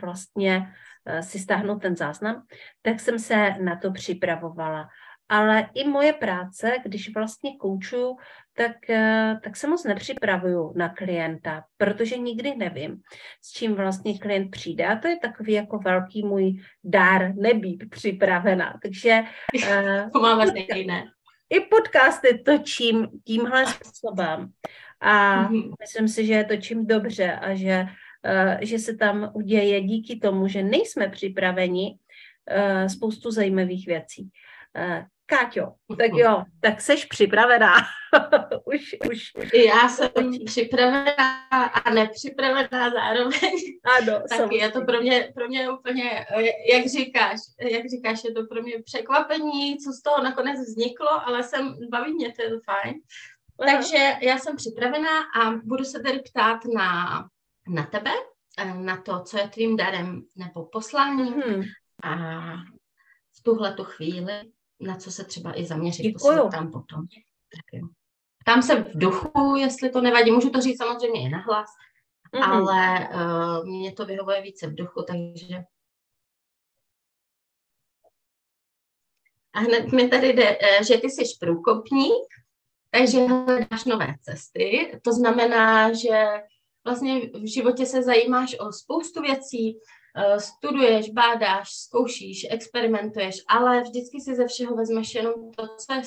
vlastně 0.00 0.72
si 1.20 1.38
stáhnout 1.38 1.78
ten 1.78 1.96
záznam, 1.96 2.42
tak 2.82 3.00
jsem 3.00 3.18
se 3.18 3.54
na 3.60 3.76
to 3.76 3.92
připravovala 3.92 4.88
ale 5.28 5.68
i 5.74 5.88
moje 5.88 6.12
práce, 6.12 6.76
když 6.84 7.14
vlastně 7.14 7.56
koučuju, 7.56 8.16
tak, 8.58 8.90
eh, 8.90 9.40
tak 9.44 9.56
se 9.56 9.66
moc 9.68 9.84
nepřipravuju 9.84 10.72
na 10.76 10.88
klienta, 10.88 11.64
protože 11.76 12.16
nikdy 12.16 12.54
nevím, 12.56 13.00
s 13.42 13.52
čím 13.52 13.74
vlastně 13.74 14.18
klient 14.18 14.50
přijde. 14.50 14.86
A 14.86 14.96
to 14.96 15.08
je 15.08 15.18
takový 15.18 15.52
jako 15.52 15.78
velký 15.78 16.26
můj 16.26 16.60
dár 16.84 17.34
nebýt 17.34 17.90
připravená. 17.90 18.78
Takže 18.82 19.22
to 20.12 20.20
máme 20.20 20.46
stejné. 20.46 21.04
I 21.50 21.60
podcasty 21.60 22.42
točím 22.44 23.08
tímhle 23.24 23.66
způsobem. 23.66 24.48
A 25.00 25.44
mm-hmm. 25.48 25.72
myslím 25.80 26.08
si, 26.08 26.26
že 26.26 26.32
je 26.32 26.44
točím 26.44 26.86
dobře 26.86 27.32
a 27.32 27.54
že, 27.54 27.86
uh, 27.86 28.60
že 28.60 28.78
se 28.78 28.96
tam 28.96 29.30
uděje 29.34 29.80
díky 29.80 30.16
tomu, 30.16 30.48
že 30.48 30.62
nejsme 30.62 31.08
připraveni 31.08 31.98
spoustu 32.86 33.30
zajímavých 33.30 33.86
věcí. 33.86 34.30
Káťo, 35.30 35.72
tak 35.98 36.10
jo, 36.14 36.42
tak 36.60 36.80
seš 36.80 37.04
připravená. 37.04 37.74
už, 38.64 38.96
už. 39.10 39.32
Já 39.54 39.88
jsem 39.88 40.32
připravená 40.46 41.64
a 41.84 41.90
nepřipravená 41.90 42.90
zároveň. 42.90 43.52
Ano, 43.98 44.12
tak 44.28 44.28
samozřejmě. 44.28 44.64
je 44.64 44.70
to 44.70 44.80
pro 44.84 45.00
mě, 45.00 45.32
pro 45.34 45.48
mě 45.48 45.70
úplně, 45.70 46.26
jak 46.72 46.86
říkáš, 46.86 47.40
jak 47.60 47.82
říkáš, 47.90 48.24
je 48.24 48.32
to 48.32 48.46
pro 48.46 48.62
mě 48.62 48.82
překvapení, 48.84 49.78
co 49.78 49.92
z 49.92 50.02
toho 50.02 50.22
nakonec 50.22 50.60
vzniklo, 50.60 51.26
ale 51.26 51.42
jsem, 51.42 51.76
baví 51.90 52.14
mě 52.14 52.32
to, 52.32 52.42
je 52.42 52.50
to 52.50 52.60
fajn. 52.64 52.94
Aha. 53.60 53.72
Takže 53.72 54.12
já 54.22 54.38
jsem 54.38 54.56
připravená 54.56 55.20
a 55.40 55.50
budu 55.64 55.84
se 55.84 56.00
tedy 56.00 56.18
ptát 56.18 56.60
na, 56.74 57.24
na 57.68 57.86
tebe, 57.86 58.10
eh, 58.58 58.74
na 58.74 58.96
to, 58.96 59.22
co 59.22 59.38
je 59.38 59.48
tvým 59.48 59.76
darem 59.76 60.22
nebo 60.36 60.66
posláním. 60.66 61.34
Hmm. 61.34 61.62
A 62.02 62.16
v 63.38 63.42
tuhle 63.42 63.72
tu 63.72 63.84
chvíli 63.84 64.32
na 64.80 64.96
co 64.96 65.12
se 65.12 65.24
třeba 65.24 65.58
i 65.60 65.66
zaměřit. 65.66 66.02
Děkuju. 66.02 66.48
Tam 66.48 66.72
potom. 66.72 67.06
Tak 67.54 67.64
jo. 67.72 67.88
Tam 68.44 68.62
se 68.62 68.82
v 68.82 68.98
duchu, 68.98 69.56
jestli 69.56 69.90
to 69.90 70.00
nevadí. 70.00 70.30
Můžu 70.30 70.50
to 70.50 70.60
říct 70.60 70.78
samozřejmě 70.78 71.22
i 71.22 71.28
nahlas, 71.28 71.70
mm-hmm. 72.34 72.50
ale 72.50 73.08
uh, 73.08 73.66
mě 73.66 73.92
to 73.92 74.06
vyhovuje 74.06 74.42
více 74.42 74.66
v 74.66 74.74
duchu, 74.74 75.04
takže 75.08 75.64
A 79.52 79.60
hned 79.60 79.92
mi 79.92 80.08
tady 80.08 80.32
jde, 80.32 80.58
eh, 80.60 80.84
že 80.84 80.98
ty 80.98 81.10
jsi 81.10 81.22
průkopník, 81.40 82.26
takže 82.90 83.18
hledáš 83.18 83.84
nové 83.84 84.14
cesty. 84.22 84.92
To 85.04 85.12
znamená, 85.12 85.92
že 85.92 86.24
vlastně 86.84 87.20
v 87.20 87.52
životě 87.52 87.86
se 87.86 88.02
zajímáš 88.02 88.56
o 88.60 88.72
spoustu 88.72 89.22
věcí, 89.22 89.78
studuješ, 90.38 91.10
bádáš, 91.10 91.68
zkoušíš, 91.70 92.46
experimentuješ, 92.50 93.36
ale 93.48 93.82
vždycky 93.82 94.20
si 94.20 94.34
ze 94.34 94.46
všeho 94.46 94.76
vezmeš 94.76 95.14
jenom 95.14 95.34
to, 95.56 95.66
co 95.66 95.94
je 95.94 96.02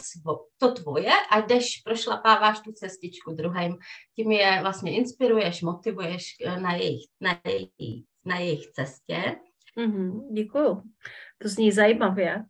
to 0.58 0.72
tvoje 0.72 1.12
a 1.32 1.40
jdeš, 1.40 1.82
prošlapáváš 1.86 2.60
tu 2.60 2.72
cestičku 2.72 3.32
druhým. 3.32 3.78
Tím 4.16 4.32
je 4.32 4.60
vlastně 4.62 4.92
inspiruješ, 4.92 5.62
motivuješ 5.62 6.24
eh, 6.46 6.60
na 6.60 6.76
jejich, 6.76 7.06
na 7.22 7.40
jejich, 7.46 8.06
na 8.26 8.40
jejich 8.40 8.68
cestě. 8.72 9.36
Mm-hmm, 9.78 10.34
děkuju. 10.34 10.82
To 11.42 11.48
zní 11.48 11.72
zajímavě. 11.72 12.44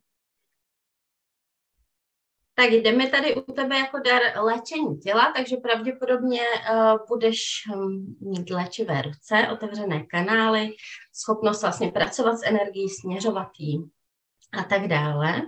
Tak 2.54 2.72
jdeme 2.72 3.08
tady 3.08 3.36
u 3.36 3.52
tebe 3.52 3.78
jako 3.78 4.00
dar 4.00 4.22
léčení 4.44 5.00
těla, 5.00 5.34
takže 5.36 5.58
pravděpodobně 5.58 6.42
uh, 6.42 6.98
budeš 7.08 7.40
um, 7.76 8.18
mít 8.22 8.50
léčivé 8.50 9.02
ruce, 9.02 9.48
otevřené 9.54 10.06
kanály, 10.06 10.70
schopnost 11.14 11.62
vlastně 11.62 11.92
pracovat 11.92 12.38
s 12.38 12.46
energií, 12.46 12.90
směřovat 12.90 13.48
jí 13.60 13.92
a 14.60 14.64
tak 14.64 14.88
dále. 14.88 15.42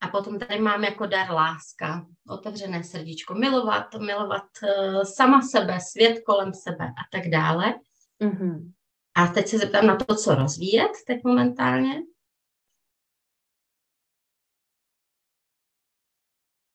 A 0.00 0.08
potom 0.08 0.38
tady 0.38 0.60
máme 0.60 0.86
jako 0.86 1.06
dar 1.06 1.30
láska, 1.30 2.06
otevřené 2.28 2.84
srdíčko, 2.84 3.34
milovat, 3.34 3.94
milovat 3.94 4.48
uh, 4.62 5.02
sama 5.02 5.42
sebe, 5.42 5.78
svět 5.80 6.22
kolem 6.26 6.54
sebe 6.54 6.84
a 6.84 7.02
tak 7.12 7.28
dále. 7.30 7.74
Mm-hmm. 8.22 8.72
A 9.14 9.26
teď 9.26 9.48
se 9.48 9.58
zeptám 9.58 9.86
na 9.86 9.96
to, 9.96 10.14
co 10.14 10.34
rozvíjet 10.34 10.92
teď 11.06 11.24
momentálně. 11.24 12.02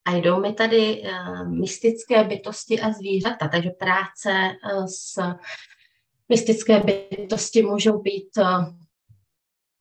A 0.06 0.16
jdou 0.16 0.40
mi 0.40 0.54
tady 0.54 1.02
uh, 1.02 1.48
mystické 1.48 2.24
bytosti 2.24 2.82
a 2.82 2.92
zvířata, 2.92 3.48
takže 3.48 3.70
práce 3.70 4.56
uh, 4.76 4.86
s 4.86 5.20
mystické 6.30 6.80
bytosti 6.80 7.64
můžou 7.64 8.02
být 8.02 8.38
uh, 8.38 8.66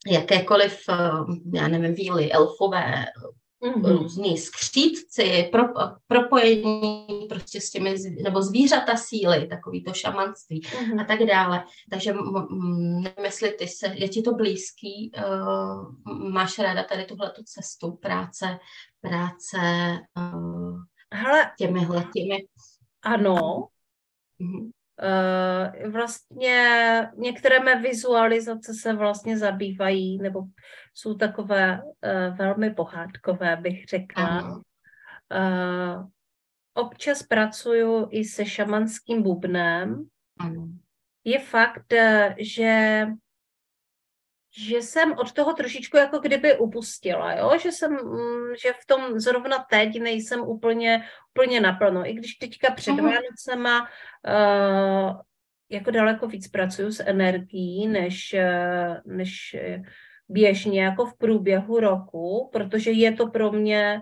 jakékoliv, 0.07 0.85
já 1.55 1.69
nevím, 1.69 1.95
víly, 1.95 2.33
elfové, 2.33 3.05
mm-hmm. 3.62 3.98
různí 3.98 4.38
skřídci, 4.38 5.48
pro, 5.53 5.62
propojení 6.07 7.27
prostě 7.29 7.61
s 7.61 7.70
těmi, 7.70 7.94
nebo 8.22 8.42
zvířata 8.42 8.96
síly, 8.96 9.46
takový 9.46 9.85
to 9.85 9.92
šamanství 9.92 10.61
mm-hmm. 10.61 11.01
a 11.01 11.05
tak 11.05 11.22
dále. 11.22 11.64
Takže 11.90 12.14
nevím, 13.03 13.25
jestli 13.25 13.51
ty 13.51 13.68
se, 13.68 13.87
je 13.87 14.09
ti 14.09 14.22
to 14.22 14.35
blízký, 14.35 15.12
uh, 15.16 16.33
máš 16.33 16.59
ráda 16.59 16.83
tady 16.83 17.05
tuhle 17.05 17.31
tu 17.31 17.42
cestu 17.44 17.92
práce, 17.92 18.59
práce 19.01 19.59
uh, 20.16 20.83
Hele, 21.12 21.53
těmihle 21.59 22.05
těmi. 22.14 22.37
Ano. 23.03 23.35
Mm-hmm. 24.40 24.70
Uh, 25.02 25.90
vlastně 25.90 26.61
některé 27.16 27.61
mé 27.61 27.83
vizualizace 27.83 28.74
se 28.74 28.92
vlastně 28.92 29.38
zabývají, 29.38 30.18
nebo 30.18 30.42
jsou 30.94 31.14
takové 31.14 31.83
uh, 31.83 32.37
velmi 32.37 32.70
pohádkové, 32.70 33.57
bych 33.57 33.85
řekla. 33.85 34.62
Uh, 35.35 36.07
občas 36.74 37.22
pracuju 37.22 38.09
i 38.11 38.24
se 38.24 38.46
šamanským 38.46 39.22
bubnem. 39.22 40.07
Ano. 40.38 40.68
Je 41.24 41.38
fakt, 41.38 41.92
že 42.38 43.07
že 44.59 44.83
jsem 44.83 45.12
od 45.12 45.33
toho 45.33 45.53
trošičku 45.53 45.97
jako 45.97 46.19
kdyby 46.19 46.59
upustila, 46.59 47.33
jo? 47.35 47.53
Že, 47.62 47.73
jsem, 47.73 47.93
mm, 47.93 48.55
že 48.62 48.73
v 48.81 48.87
tom 48.87 49.21
zrovna 49.21 49.67
teď 49.71 50.01
nejsem 50.01 50.41
úplně, 50.41 51.05
úplně 51.35 51.61
naplno. 51.61 52.11
I 52.11 52.12
když 52.12 52.35
teďka 52.35 52.71
před 52.71 52.93
uh-huh. 52.93 53.03
Vánocema 53.03 53.81
uh, 53.81 55.21
jako 55.71 55.91
daleko 55.91 56.27
víc 56.27 56.49
pracuju 56.49 56.93
s 56.93 57.01
energií, 57.01 57.87
než, 57.87 58.35
uh, 58.38 59.17
než 59.17 59.57
běžně 60.29 60.83
jako 60.83 61.07
v 61.07 61.19
průběhu 61.19 61.81
roku, 61.81 62.51
protože 62.53 62.91
je 62.91 63.12
to 63.12 63.27
pro 63.27 63.53
mě 63.53 64.01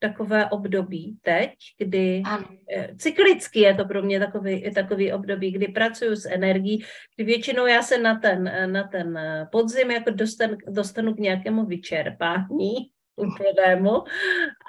takové 0.00 0.46
období 0.50 1.18
teď, 1.22 1.52
kdy 1.78 2.22
ano. 2.24 2.48
Eh, 2.76 2.90
cyklicky 2.96 3.60
je 3.60 3.74
to 3.74 3.84
pro 3.84 4.02
mě 4.02 4.20
takový, 4.20 4.70
takový 4.74 5.12
období, 5.12 5.50
kdy 5.50 5.68
pracuju 5.68 6.16
s 6.16 6.26
energií, 6.26 6.84
kdy 7.16 7.24
většinou 7.24 7.66
já 7.66 7.82
se 7.82 7.98
na 7.98 8.18
ten, 8.18 8.48
eh, 8.48 8.66
na 8.66 8.88
ten 8.88 9.18
eh, 9.18 9.48
podzim 9.52 9.90
jako 9.90 10.10
dostan, 10.10 10.56
dostanu 10.68 11.14
k 11.14 11.18
nějakému 11.18 11.64
vyčerpání 11.64 12.74
úplnému 13.16 13.90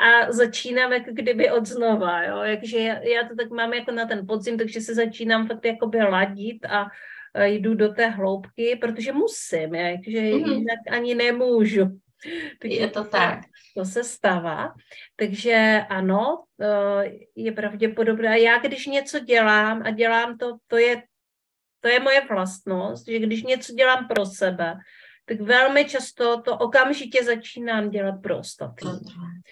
a 0.04 0.32
začínám 0.32 0.94
jako 0.94 1.12
kdyby 1.12 1.52
od 1.52 1.66
znova, 1.66 2.24
jo, 2.24 2.38
jakže 2.38 2.80
já, 2.80 3.00
já 3.00 3.28
to 3.28 3.36
tak 3.36 3.50
mám 3.50 3.74
jako 3.74 3.92
na 3.92 4.06
ten 4.06 4.28
podzim, 4.28 4.58
takže 4.58 4.82
se 4.82 4.96
začínám 4.96 5.48
fakt 5.48 5.66
jakoby 5.66 5.98
ladit 5.98 6.66
a 6.66 6.88
jdu 7.44 7.76
do 7.76 7.94
té 7.94 8.08
hloubky, 8.08 8.76
protože 8.82 9.14
musím, 9.14 9.76
jakže 9.76 10.20
mm-hmm. 10.20 10.52
jinak 10.52 10.80
ani 10.92 11.16
nemůžu. 11.16 12.01
Takže 12.62 12.78
je 12.78 12.90
to 12.90 13.04
tak. 13.04 13.40
To 13.78 13.86
se 13.86 14.04
stává. 14.04 14.74
Takže 15.16 15.86
ano, 15.90 16.44
je 17.36 17.52
pravděpodobné. 17.52 18.40
Já 18.40 18.60
když 18.60 18.86
něco 18.86 19.20
dělám 19.20 19.82
a 19.86 19.92
dělám 19.92 20.38
to, 20.38 20.58
to 20.68 20.78
je, 20.78 21.04
to 21.80 21.88
je 21.88 22.00
moje 22.00 22.22
vlastnost, 22.30 23.08
že 23.08 23.20
když 23.20 23.44
něco 23.44 23.74
dělám 23.74 24.08
pro 24.08 24.26
sebe, 24.26 24.76
tak 25.26 25.42
velmi 25.42 25.86
často 25.86 26.42
to 26.42 26.58
okamžitě 26.58 27.24
začínám 27.24 27.90
dělat 27.90 28.16
pro 28.24 28.40
ostatní. 28.40 28.92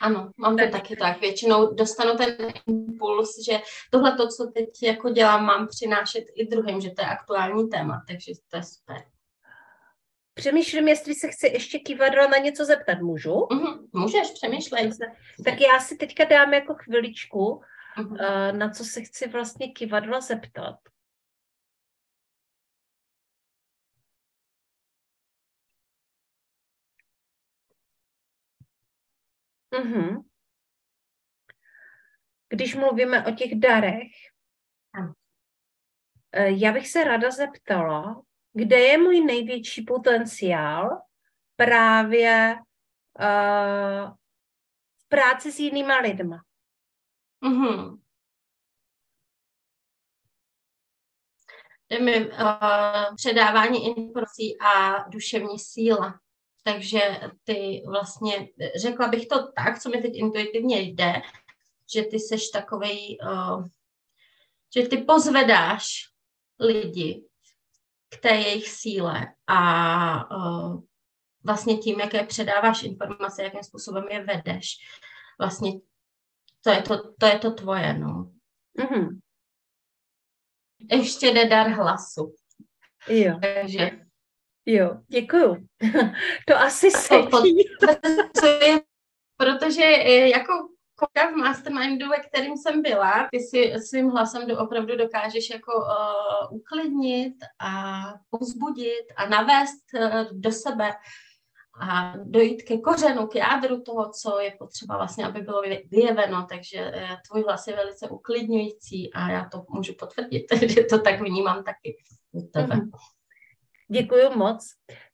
Ano, 0.02 0.32
mám 0.38 0.58
to 0.58 0.70
taky 0.72 0.96
tak. 0.96 1.22
Většinou 1.22 1.74
dostanu 1.74 2.18
ten 2.18 2.36
impuls, 2.68 3.30
že 3.50 3.60
tohle 3.92 4.18
to, 4.18 4.28
co 4.28 4.52
teď 4.54 4.70
jako 4.84 5.10
dělám, 5.10 5.46
mám 5.46 5.68
přinášet 5.68 6.24
i 6.36 6.48
druhým, 6.48 6.82
že 6.82 6.90
to 6.90 7.02
je 7.02 7.08
aktuální 7.08 7.70
téma, 7.70 8.04
takže 8.08 8.32
to 8.52 8.58
je 8.58 8.64
super. 8.64 9.19
Přemýšlím, 10.40 10.88
jestli 10.88 11.16
se 11.16 11.28
chci 11.28 11.48
ještě 11.48 11.80
kývadlo 11.80 12.28
na 12.28 12.38
něco 12.38 12.66
zeptat. 12.66 13.00
Můžu? 13.02 13.32
Mm-hmm. 13.32 13.90
Můžeš, 13.94 14.32
přemýšlej. 14.32 14.92
Tak 15.46 15.62
já 15.62 15.80
si 15.80 15.98
teďka 15.98 16.24
dám 16.24 16.54
jako 16.54 16.76
chviličku, 16.76 17.62
mm-hmm. 17.98 18.58
na 18.58 18.70
co 18.70 18.86
se 18.86 19.02
chci 19.02 19.28
vlastně 19.28 19.72
kývadla 19.72 20.22
zeptat. 20.22 20.76
Mm-hmm. 29.72 30.24
Když 32.50 32.76
mluvíme 32.76 33.26
o 33.26 33.32
těch 33.32 33.56
darech, 33.56 34.12
eh, 36.32 36.52
já 36.52 36.72
bych 36.72 36.90
se 36.90 37.04
ráda 37.04 37.32
zeptala, 37.32 38.22
kde 38.54 38.80
je 38.80 38.98
můj 38.98 39.22
největší 39.22 39.82
potenciál 39.84 41.02
právě 41.56 42.56
uh, 43.20 44.12
v 44.98 45.08
práci 45.08 45.52
s 45.52 45.60
jinýma 45.60 45.98
lidma. 45.98 46.44
Mm-hmm. 47.44 48.00
mi 52.04 52.30
uh, 52.30 53.16
předávání 53.16 53.88
informací 53.88 54.58
a 54.62 55.04
duševní 55.10 55.60
síla. 55.60 56.20
Takže 56.64 57.00
ty 57.44 57.84
vlastně, 57.88 58.48
řekla 58.82 59.08
bych 59.08 59.28
to 59.28 59.52
tak, 59.52 59.82
co 59.82 59.90
mi 59.90 60.02
teď 60.02 60.12
intuitivně 60.16 60.80
jde, 60.82 61.14
že 61.94 62.04
ty 62.04 62.20
seš 62.20 62.50
takovej, 62.50 63.18
uh, 63.24 63.68
že 64.76 64.88
ty 64.88 64.98
pozvedáš 64.98 65.88
lidi 66.60 67.29
k 68.10 68.18
té 68.22 68.30
jejich 68.30 68.70
síle 68.70 69.28
a 69.48 70.38
uh, 70.38 70.82
vlastně 71.44 71.78
tím, 71.78 72.00
jaké 72.00 72.24
předáváš 72.24 72.84
informace, 72.84 73.44
jakým 73.44 73.64
způsobem 73.64 74.04
je 74.12 74.24
vedeš, 74.24 74.66
vlastně 75.40 75.72
to 76.64 76.70
je 76.70 76.82
to, 76.82 77.14
to, 77.20 77.26
je 77.26 77.40
to 77.40 77.52
tvoje, 77.52 77.94
no. 77.94 78.32
Mm-hmm. 78.80 79.20
Ještě 80.92 81.28
jde 81.28 81.46
dar 81.46 81.68
hlasu. 81.68 82.36
Jo. 83.08 83.40
Takže... 83.42 83.92
Jo, 84.66 85.02
děkuju. 85.08 85.68
to 86.48 86.56
asi 86.58 86.92
sedí. 86.92 87.64
Protože 89.38 89.84
e, 89.84 90.30
jako 90.30 90.54
v 91.08 91.36
mastermindu, 91.36 92.10
ve 92.10 92.20
kterým 92.20 92.58
jsem 92.58 92.82
byla, 92.82 93.28
ty 93.32 93.40
si 93.40 93.74
svým 93.90 94.10
hlasem 94.10 94.58
opravdu 94.58 94.98
dokážeš 94.98 95.50
jako 95.50 95.72
uh, 95.78 96.58
uklidnit 96.58 97.36
a 97.60 98.02
povzbudit 98.30 99.06
a 99.16 99.30
navést 99.30 99.84
uh, 99.96 100.24
do 100.32 100.52
sebe 100.52 100.92
a 101.82 102.14
dojít 102.24 102.64
ke 102.64 102.78
kořenu, 102.78 103.28
k 103.28 103.36
jádru 103.36 103.82
toho, 103.82 104.12
co 104.12 104.40
je 104.40 104.56
potřeba 104.60 104.98
vlastně, 104.98 105.26
aby 105.26 105.42
bylo 105.42 105.62
vyjeveno, 105.92 106.46
takže 106.50 106.92
uh, 106.96 107.16
tvůj 107.30 107.44
hlas 107.44 107.68
je 107.68 107.76
velice 107.76 108.10
uklidňující 108.10 109.14
a 109.14 109.32
já 109.32 109.50
to 109.52 109.66
můžu 109.70 109.94
potvrdit, 110.00 110.46
že 110.70 110.84
to 110.84 111.00
tak 111.00 111.22
vnímám 111.22 111.64
taky 111.64 111.98
u 112.32 112.42
tebe. 112.42 112.76
Mm-hmm. 112.76 112.90
Děkuji 113.92 114.30
moc. 114.36 114.68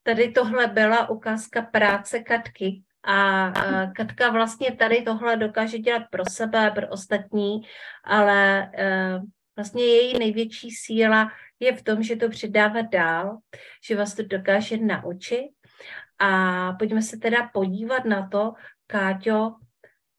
Tady 0.03 0.31
tohle 0.31 0.67
byla 0.67 1.09
ukázka 1.09 1.61
práce 1.61 2.19
Katky, 2.19 2.83
a 3.05 3.51
Katka 3.95 4.29
vlastně 4.29 4.71
tady 4.71 5.01
tohle 5.01 5.37
dokáže 5.37 5.77
dělat 5.79 6.03
pro 6.11 6.23
sebe, 6.29 6.71
pro 6.71 6.89
ostatní, 6.89 7.61
ale 8.03 8.71
e, 8.77 9.19
vlastně 9.55 9.83
její 9.83 10.19
největší 10.19 10.71
síla 10.71 11.31
je 11.59 11.75
v 11.75 11.83
tom, 11.83 12.03
že 12.03 12.15
to 12.15 12.29
předává 12.29 12.81
dál, 12.81 13.37
že 13.87 13.95
vás 13.95 14.15
to 14.15 14.23
dokáže 14.23 14.77
naučit. 14.77 15.49
A 16.19 16.73
pojďme 16.73 17.01
se 17.01 17.17
teda 17.17 17.49
podívat 17.53 18.05
na 18.05 18.27
to, 18.27 18.53
Káťo, 18.87 19.55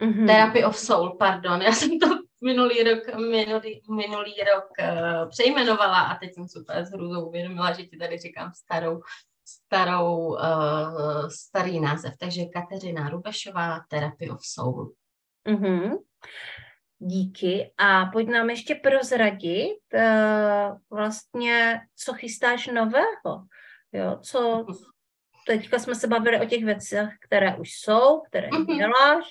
Mm-hmm. 0.02 0.26
Therapy 0.28 0.64
of 0.66 0.78
Soul, 0.78 1.16
pardon, 1.20 1.62
já 1.62 1.72
jsem 1.72 2.00
to 2.00 2.08
minulý 2.44 2.84
rok, 2.84 3.16
minulý, 3.16 3.82
minulý 3.90 4.36
rok 4.54 4.70
uh, 4.80 5.30
přejmenovala 5.30 6.00
a 6.00 6.16
teď 6.20 6.34
jsem 6.34 6.48
super 6.48 6.86
s 6.86 6.92
hrůzou 6.92 7.28
uvědomila, 7.28 7.74
že 7.74 7.84
ti 7.84 7.98
tady 7.98 8.18
říkám 8.18 8.52
starou 8.54 9.02
starou, 9.50 10.28
uh, 10.28 11.30
starý 11.30 11.80
název. 11.80 12.14
Takže 12.20 12.46
Kateřina 12.46 13.10
Rubešová, 13.10 13.80
Therapy 13.88 14.30
of 14.30 14.40
Soul. 14.44 14.94
Mm-hmm. 15.48 15.98
Díky. 17.00 17.74
A 17.78 18.06
pojď 18.06 18.28
nám 18.28 18.50
ještě 18.50 18.76
prozradit 18.76 19.78
uh, 19.94 20.78
vlastně, 20.90 21.82
co 21.96 22.14
chystáš 22.14 22.68
nového. 22.68 23.46
Jo, 23.94 24.20
co 24.22 24.66
teďka 25.48 25.80
jsme 25.80 25.96
se 25.96 26.08
bavili 26.08 26.42
o 26.42 26.46
těch 26.46 26.66
věcech, 26.66 27.10
které 27.22 27.56
už 27.56 27.70
jsou, 27.72 28.20
které 28.20 28.50
mm-hmm. 28.50 28.78
děláš, 28.78 29.26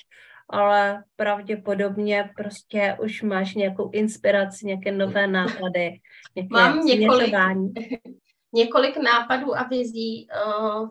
ale 0.49 1.03
pravděpodobně 1.15 2.29
prostě 2.35 2.97
už 3.01 3.21
máš 3.21 3.55
nějakou 3.55 3.89
inspiraci, 3.91 4.65
nějaké 4.65 4.91
nové 4.91 5.27
nápady, 5.27 5.99
nějaké 6.35 6.49
Mám 6.51 6.85
několik, 6.85 7.33
několik 8.53 8.97
nápadů 8.97 9.57
a 9.57 9.63
vizí. 9.63 10.27
Uh, 10.47 10.89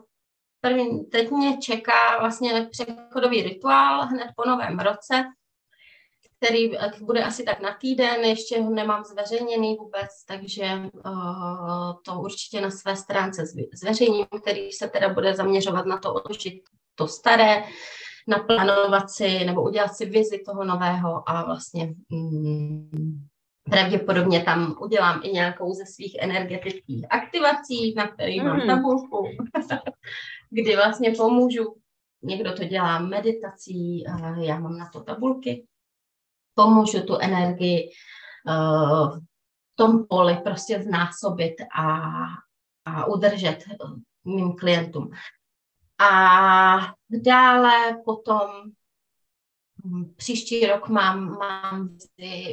první, 0.61 1.05
teď 1.05 1.31
mě 1.31 1.57
čeká 1.57 2.19
vlastně 2.19 2.67
přechodový 2.71 3.43
rituál 3.43 4.05
hned 4.05 4.27
po 4.35 4.49
novém 4.49 4.79
roce, 4.79 5.23
který 6.39 6.77
eh, 6.77 6.91
bude 7.01 7.23
asi 7.23 7.43
tak 7.43 7.61
na 7.61 7.77
týden, 7.81 8.23
ještě 8.23 8.61
ho 8.61 8.69
nemám 8.69 9.03
zveřejněný 9.03 9.75
vůbec, 9.75 10.25
takže 10.27 10.65
uh, 11.05 11.93
to 12.05 12.21
určitě 12.21 12.61
na 12.61 12.71
své 12.71 12.95
stránce 12.95 13.43
zveřejním, 13.73 14.25
který 14.41 14.71
se 14.71 14.87
teda 14.87 15.13
bude 15.13 15.35
zaměřovat 15.35 15.85
na 15.85 15.97
to 15.97 16.13
odložit 16.13 16.61
to 16.95 17.07
staré, 17.07 17.63
naplánovat 18.27 19.09
si 19.09 19.45
nebo 19.45 19.63
udělat 19.63 19.95
si 19.95 20.05
vizi 20.05 20.39
toho 20.45 20.63
nového 20.63 21.29
a 21.29 21.45
vlastně 21.45 21.93
mm, 22.09 23.27
pravděpodobně 23.63 24.43
tam 24.43 24.75
udělám 24.81 25.21
i 25.23 25.29
nějakou 25.29 25.73
ze 25.73 25.85
svých 25.85 26.15
energetických 26.19 27.05
aktivací, 27.09 27.93
na 27.97 28.07
který 28.07 28.41
mám 28.41 28.59
mm. 28.59 28.67
tabulku, 28.67 29.27
kdy 30.49 30.75
vlastně 30.75 31.11
pomůžu. 31.11 31.75
Někdo 32.23 32.53
to 32.53 32.63
dělá 32.63 32.99
meditací, 32.99 34.03
já 34.41 34.59
mám 34.59 34.77
na 34.77 34.89
to 34.93 35.03
tabulky 35.03 35.65
pomůžu 36.59 37.01
tu 37.01 37.17
energii 37.17 37.89
uh, 38.47 39.17
v 39.17 39.75
tom 39.75 40.07
poli 40.09 40.35
prostě 40.43 40.83
znásobit 40.83 41.53
a, 41.75 41.87
a 42.85 43.05
udržet 43.05 43.63
mým 44.25 44.55
klientům. 44.55 45.11
A 45.99 46.93
dále 47.09 47.97
potom 48.05 48.41
hm, 49.85 50.13
příští 50.17 50.65
rok 50.65 50.89
mám, 50.89 51.37
mám 51.37 51.97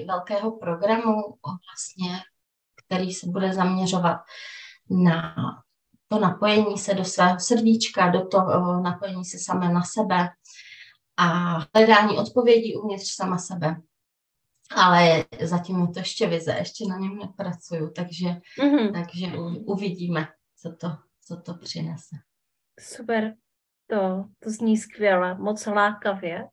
velkého 0.07 0.59
programu, 0.59 1.39
vlastně, 1.45 2.21
který 2.87 3.13
se 3.13 3.27
bude 3.27 3.55
zaměřovat 3.55 4.21
na 4.91 5.35
to 6.09 6.19
napojení 6.19 6.79
se 6.79 6.95
do 6.95 7.05
svého 7.05 7.41
srdíčka, 7.41 8.11
do 8.11 8.27
toho 8.27 8.81
napojení 8.81 9.25
se 9.25 9.39
samé 9.39 9.73
na 9.73 9.83
sebe 9.83 10.29
a 11.17 11.27
hledání 11.75 12.19
odpovědí 12.19 12.77
uvnitř 12.77 13.15
sama 13.15 13.39
sebe 13.39 13.77
ale 14.75 15.25
zatím 15.43 15.81
je 15.81 15.87
to 15.87 15.99
ještě 15.99 16.27
vize, 16.27 16.55
ještě 16.59 16.85
na 16.89 16.99
něm 16.99 17.19
nepracuju, 17.19 17.91
takže, 17.91 18.27
mm-hmm. 18.61 18.93
takže 18.93 19.27
uvidíme, 19.67 20.29
co 20.57 20.77
to, 20.77 20.89
co 21.27 21.37
to 21.37 21.55
přinese. 21.55 22.17
Super, 22.81 23.35
to, 23.87 24.25
to 24.39 24.51
zní 24.51 24.77
skvěle, 24.77 25.35
moc 25.35 25.67
lákavě. 25.67 26.45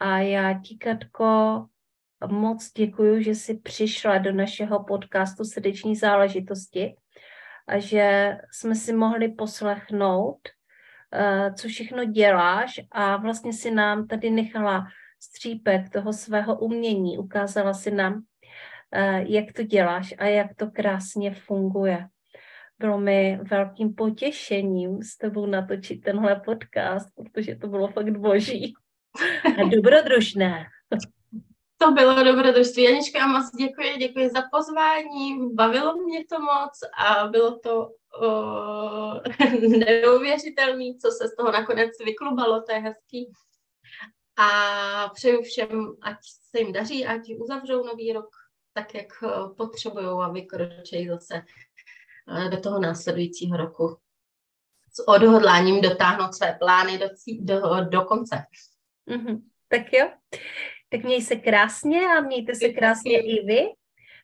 A 0.00 0.18
já 0.18 0.60
ti, 0.60 0.76
Katko, 0.76 1.66
moc 2.30 2.72
děkuji, 2.72 3.22
že 3.22 3.30
jsi 3.30 3.54
přišla 3.54 4.18
do 4.18 4.32
našeho 4.32 4.84
podcastu 4.84 5.44
Srdeční 5.44 5.96
záležitosti 5.96 6.96
a 7.68 7.78
že 7.78 8.36
jsme 8.52 8.74
si 8.74 8.92
mohli 8.92 9.28
poslechnout, 9.28 10.38
uh, 11.14 11.54
co 11.54 11.68
všechno 11.68 12.04
děláš 12.04 12.80
a 12.92 13.16
vlastně 13.16 13.52
si 13.52 13.70
nám 13.70 14.06
tady 14.06 14.30
nechala 14.30 14.86
střípek 15.20 15.90
toho 15.90 16.12
svého 16.12 16.58
umění. 16.58 17.18
Ukázala 17.18 17.74
si 17.74 17.90
nám, 17.90 18.22
eh, 18.92 19.24
jak 19.28 19.52
to 19.52 19.62
děláš 19.62 20.14
a 20.18 20.24
jak 20.24 20.54
to 20.54 20.70
krásně 20.70 21.34
funguje. 21.34 22.08
Bylo 22.78 23.00
mi 23.00 23.40
velkým 23.50 23.94
potěšením 23.94 25.02
s 25.02 25.16
tebou 25.16 25.46
natočit 25.46 26.04
tenhle 26.04 26.40
podcast, 26.44 27.08
protože 27.16 27.56
to 27.56 27.66
bylo 27.66 27.88
fakt 27.88 28.18
boží 28.18 28.74
a 29.44 29.68
dobrodružné. 29.74 30.66
to 31.78 31.90
bylo 31.90 32.24
dobrodružství. 32.24 32.82
Janička, 32.82 33.26
moc 33.26 33.50
děkuji, 33.58 33.96
děkuji 33.98 34.28
za 34.28 34.42
pozvání, 34.52 35.54
bavilo 35.54 35.96
mě 35.96 36.24
to 36.24 36.40
moc 36.40 36.78
a 37.06 37.26
bylo 37.28 37.58
to 37.58 37.88
uh, 38.22 39.18
neuvěřitelné, 39.78 40.84
co 41.02 41.10
se 41.10 41.28
z 41.28 41.36
toho 41.36 41.52
nakonec 41.52 41.90
vyklubalo, 42.04 42.62
to 42.62 42.72
je 42.72 42.78
hezký. 42.78 43.32
A 44.38 45.08
přeju 45.14 45.42
všem, 45.42 45.96
ať 46.02 46.16
se 46.50 46.58
jim 46.58 46.72
daří, 46.72 47.06
ať 47.06 47.20
uzavřou 47.38 47.84
nový 47.84 48.12
rok 48.12 48.28
tak, 48.72 48.94
jak 48.94 49.08
potřebují 49.56 50.06
a 50.06 50.28
vykročejí 50.28 51.08
zase 51.08 51.42
do 52.50 52.60
toho 52.60 52.80
následujícího 52.80 53.56
roku 53.56 53.96
s 54.92 55.08
odhodláním 55.08 55.80
dotáhnout 55.80 56.34
své 56.34 56.56
plány 56.60 56.98
do, 56.98 57.06
do, 57.40 57.60
do 57.84 58.02
konce. 58.02 58.44
Mm-hmm. 59.08 59.42
Tak 59.68 59.92
jo. 59.92 60.10
Tak 60.88 61.02
měj 61.02 61.22
se 61.22 61.36
krásně 61.36 62.06
a 62.06 62.20
mějte 62.20 62.54
se 62.54 62.68
krásně 62.68 63.20
i 63.20 63.46
vy, 63.46 63.66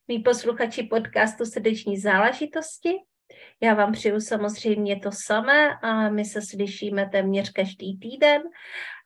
mý 0.08 0.18
posluchači 0.18 0.82
podcastu 0.82 1.44
Srdeční 1.44 1.98
záležitosti. 1.98 2.94
Já 3.60 3.74
vám 3.74 3.92
přeju 3.92 4.20
samozřejmě 4.20 5.00
to 5.00 5.10
samé 5.12 5.74
a 5.82 6.08
my 6.08 6.24
se 6.24 6.42
slyšíme 6.42 7.08
téměř 7.08 7.52
každý 7.52 7.98
týden. 7.98 8.42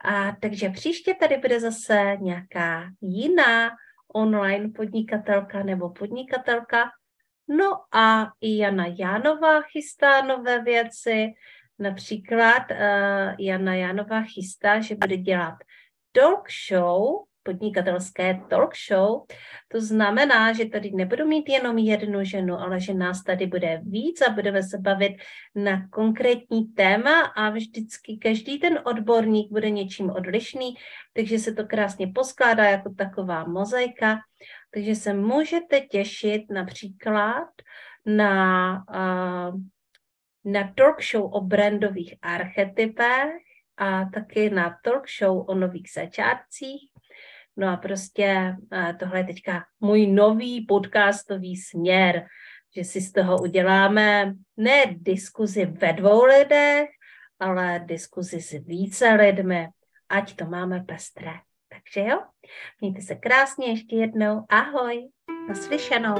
A 0.04 0.32
takže 0.40 0.70
příště 0.70 1.14
tady 1.14 1.36
bude 1.36 1.60
zase 1.60 2.16
nějaká 2.20 2.90
jiná 3.00 3.70
online 4.14 4.68
podnikatelka 4.76 5.62
nebo 5.62 5.90
podnikatelka. 5.90 6.90
No 7.48 7.72
a 7.94 8.26
i 8.40 8.58
Jana 8.58 8.86
Jánová 8.98 9.62
chystá 9.62 10.22
nové 10.22 10.62
věci. 10.62 11.32
Například 11.78 12.70
uh, 12.70 13.34
Jana 13.38 13.74
Jánová 13.74 14.22
chystá, 14.22 14.80
že 14.80 14.94
bude 14.94 15.16
dělat 15.16 15.54
talk 16.12 16.48
show 16.68 17.27
podnikatelské 17.42 18.40
talk 18.50 18.72
show. 18.88 19.26
To 19.68 19.80
znamená, 19.80 20.52
že 20.52 20.64
tady 20.64 20.90
nebudu 20.90 21.26
mít 21.26 21.48
jenom 21.48 21.78
jednu 21.78 22.24
ženu, 22.24 22.60
ale 22.60 22.80
že 22.80 22.94
nás 22.94 23.24
tady 23.24 23.46
bude 23.46 23.80
víc 23.82 24.20
a 24.22 24.30
budeme 24.30 24.62
se 24.62 24.78
bavit 24.78 25.12
na 25.54 25.88
konkrétní 25.88 26.64
téma 26.64 27.20
a 27.20 27.50
vždycky 27.50 28.16
každý 28.16 28.58
ten 28.58 28.78
odborník 28.84 29.52
bude 29.52 29.70
něčím 29.70 30.10
odlišný, 30.10 30.74
takže 31.12 31.38
se 31.38 31.52
to 31.54 31.66
krásně 31.66 32.06
poskládá 32.14 32.64
jako 32.64 32.94
taková 32.94 33.44
mozaika. 33.44 34.18
Takže 34.70 34.94
se 34.94 35.14
můžete 35.14 35.80
těšit 35.80 36.42
například 36.50 37.48
na, 38.06 38.84
na 40.44 40.72
talk 40.74 41.02
show 41.02 41.34
o 41.34 41.40
brandových 41.40 42.14
archetypech 42.22 43.32
a 43.76 44.04
taky 44.04 44.50
na 44.50 44.78
talk 44.84 45.04
show 45.18 45.44
o 45.48 45.54
nových 45.54 45.90
začátcích 45.94 46.87
No 47.60 47.68
a 47.68 47.76
prostě 47.76 48.56
tohle 48.98 49.18
je 49.18 49.24
teďka 49.24 49.64
můj 49.80 50.06
nový 50.06 50.66
podcastový 50.66 51.56
směr, 51.56 52.26
že 52.76 52.84
si 52.84 53.00
z 53.00 53.12
toho 53.12 53.42
uděláme 53.42 54.34
ne 54.56 54.84
diskuzi 54.96 55.66
ve 55.66 55.92
dvou 55.92 56.24
lidech, 56.24 56.88
ale 57.40 57.82
diskuzi 57.84 58.40
s 58.40 58.52
více 58.52 59.08
lidmi, 59.08 59.68
ať 60.08 60.36
to 60.36 60.44
máme 60.44 60.80
pestré. 60.80 61.32
Takže 61.68 62.10
jo, 62.10 62.22
mějte 62.80 63.02
se 63.02 63.14
krásně 63.14 63.66
ještě 63.66 63.96
jednou. 63.96 64.44
Ahoj, 64.48 65.08
naslyšenou. 65.48 66.16